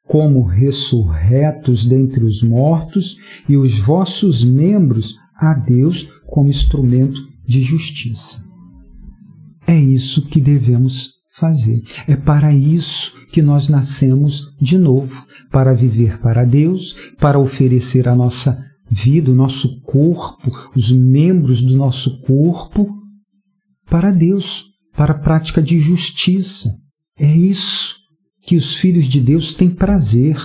como 0.07 0.43
ressurretos 0.43 1.87
dentre 1.87 2.25
os 2.25 2.43
mortos 2.43 3.17
e 3.49 3.57
os 3.57 3.79
vossos 3.79 4.43
membros 4.43 5.15
a 5.37 5.55
Deus 5.55 6.09
como 6.27 6.51
instrumento 6.51 7.30
de 7.51 7.63
justiça. 7.63 8.45
É 9.67 9.77
isso 9.77 10.25
que 10.29 10.41
devemos 10.41 11.15
fazer. 11.35 11.83
É 12.07 12.15
para 12.15 12.55
isso 12.55 13.13
que 13.33 13.43
nós 13.43 13.69
nascemos 13.69 14.55
de 14.61 14.79
novo 14.79 15.27
para 15.51 15.75
viver 15.75 16.21
para 16.21 16.45
Deus, 16.45 16.95
para 17.19 17.41
oferecer 17.41 18.09
a 18.09 18.15
nossa 18.15 18.57
vida, 18.89 19.33
o 19.33 19.35
nosso 19.35 19.81
corpo, 19.81 20.53
os 20.77 20.93
membros 20.93 21.61
do 21.61 21.77
nosso 21.77 22.21
corpo 22.21 22.89
para 23.85 24.13
Deus, 24.13 24.67
para 24.93 25.13
a 25.13 25.19
prática 25.19 25.61
de 25.61 25.81
justiça. 25.81 26.71
É 27.19 27.37
isso 27.37 27.97
que 28.43 28.55
os 28.55 28.77
filhos 28.77 29.07
de 29.07 29.21
Deus 29.21 29.55
têm 29.55 29.71
prazer. 29.71 30.37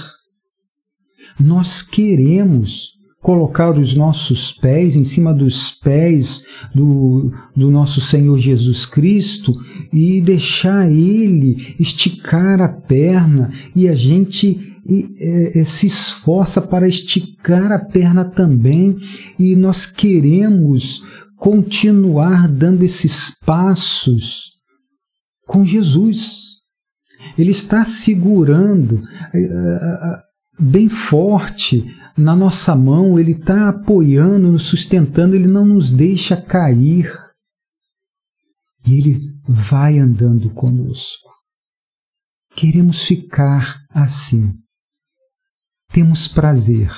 Nós 1.39 1.83
queremos 1.83 2.94
colocar 3.25 3.71
os 3.71 3.95
nossos 3.95 4.51
pés 4.51 4.95
em 4.95 5.03
cima 5.03 5.33
dos 5.33 5.71
pés 5.71 6.45
do, 6.75 7.33
do 7.55 7.71
nosso 7.71 7.99
Senhor 7.99 8.37
Jesus 8.37 8.85
Cristo 8.85 9.51
e 9.91 10.21
deixar 10.21 10.87
Ele 10.87 11.75
esticar 11.79 12.61
a 12.61 12.67
perna 12.67 13.51
e 13.75 13.89
a 13.89 13.95
gente 13.95 14.77
é, 14.87 15.59
é, 15.59 15.65
se 15.65 15.87
esforça 15.87 16.61
para 16.61 16.87
esticar 16.87 17.71
a 17.71 17.79
perna 17.79 18.25
também 18.25 18.95
e 19.39 19.55
nós 19.55 19.87
queremos 19.87 21.03
continuar 21.35 22.47
dando 22.47 22.83
esses 22.83 23.35
passos 23.43 24.51
com 25.47 25.65
Jesus. 25.65 26.43
Ele 27.39 27.49
está 27.49 27.83
segurando 27.85 29.01
é, 29.33 30.19
bem 30.59 30.87
forte 30.87 31.83
na 32.17 32.35
nossa 32.35 32.75
mão, 32.75 33.19
Ele 33.19 33.31
está 33.31 33.69
apoiando, 33.69 34.51
nos 34.51 34.63
sustentando, 34.63 35.35
Ele 35.35 35.47
não 35.47 35.65
nos 35.65 35.91
deixa 35.91 36.37
cair. 36.37 37.11
E 38.85 38.97
Ele 38.97 39.19
vai 39.47 39.99
andando 39.99 40.49
conosco. 40.49 41.29
Queremos 42.55 43.03
ficar 43.03 43.77
assim. 43.89 44.53
Temos 45.89 46.27
prazer. 46.27 46.91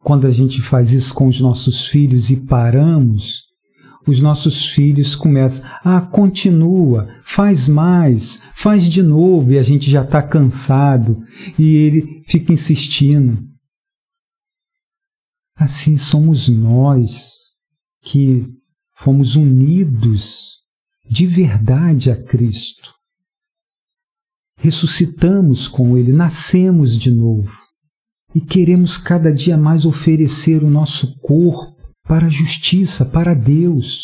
Quando 0.00 0.26
a 0.26 0.30
gente 0.30 0.60
faz 0.60 0.90
isso 0.90 1.14
com 1.14 1.28
os 1.28 1.40
nossos 1.40 1.86
filhos 1.86 2.30
e 2.30 2.44
paramos, 2.46 3.44
os 4.06 4.20
nossos 4.20 4.66
filhos 4.66 5.14
começam, 5.14 5.68
ah, 5.82 6.00
continua, 6.00 7.08
faz 7.24 7.68
mais, 7.68 8.42
faz 8.54 8.84
de 8.84 9.02
novo, 9.02 9.52
e 9.52 9.58
a 9.58 9.62
gente 9.62 9.90
já 9.90 10.02
está 10.02 10.22
cansado, 10.22 11.22
e 11.58 11.76
ele 11.76 12.22
fica 12.26 12.52
insistindo. 12.52 13.53
Assim 15.56 15.96
somos 15.96 16.48
nós 16.48 17.54
que 18.02 18.46
fomos 18.96 19.36
unidos 19.36 20.58
de 21.08 21.26
verdade 21.26 22.10
a 22.10 22.22
Cristo. 22.22 22.92
Ressuscitamos 24.58 25.68
com 25.68 25.96
Ele, 25.96 26.12
nascemos 26.12 26.98
de 26.98 27.10
novo 27.10 27.56
e 28.34 28.40
queremos 28.40 28.96
cada 28.96 29.32
dia 29.32 29.56
mais 29.56 29.84
oferecer 29.84 30.64
o 30.64 30.70
nosso 30.70 31.18
corpo 31.20 31.74
para 32.02 32.26
a 32.26 32.30
justiça, 32.30 33.06
para 33.06 33.34
Deus. 33.34 34.02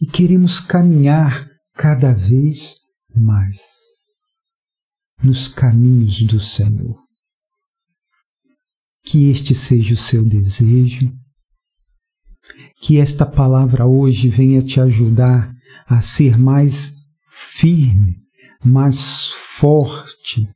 E 0.00 0.06
queremos 0.06 0.58
caminhar 0.60 1.46
cada 1.74 2.12
vez 2.12 2.80
mais 3.14 3.60
nos 5.22 5.46
caminhos 5.46 6.22
do 6.22 6.40
Senhor. 6.40 7.09
Que 9.02 9.30
este 9.30 9.54
seja 9.54 9.94
o 9.94 9.96
seu 9.96 10.24
desejo, 10.24 11.10
que 12.80 12.98
esta 12.98 13.26
palavra 13.26 13.86
hoje 13.86 14.28
venha 14.28 14.62
te 14.62 14.80
ajudar 14.80 15.54
a 15.86 16.00
ser 16.00 16.38
mais 16.38 16.94
firme, 17.28 18.16
mais 18.64 19.28
forte 19.30 20.48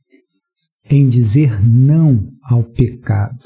em 0.89 1.07
dizer 1.07 1.61
não 1.63 2.29
ao 2.43 2.63
pecado. 2.63 3.45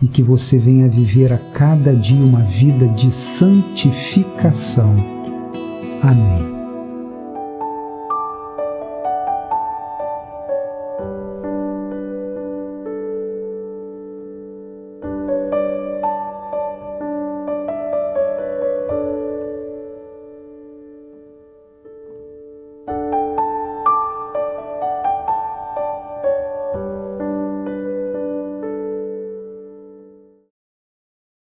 E 0.00 0.08
que 0.08 0.22
você 0.22 0.58
venha 0.58 0.88
viver 0.88 1.32
a 1.32 1.38
cada 1.52 1.94
dia 1.94 2.16
uma 2.16 2.42
vida 2.42 2.88
de 2.88 3.10
santificação. 3.10 4.96
Amém. 6.02 6.51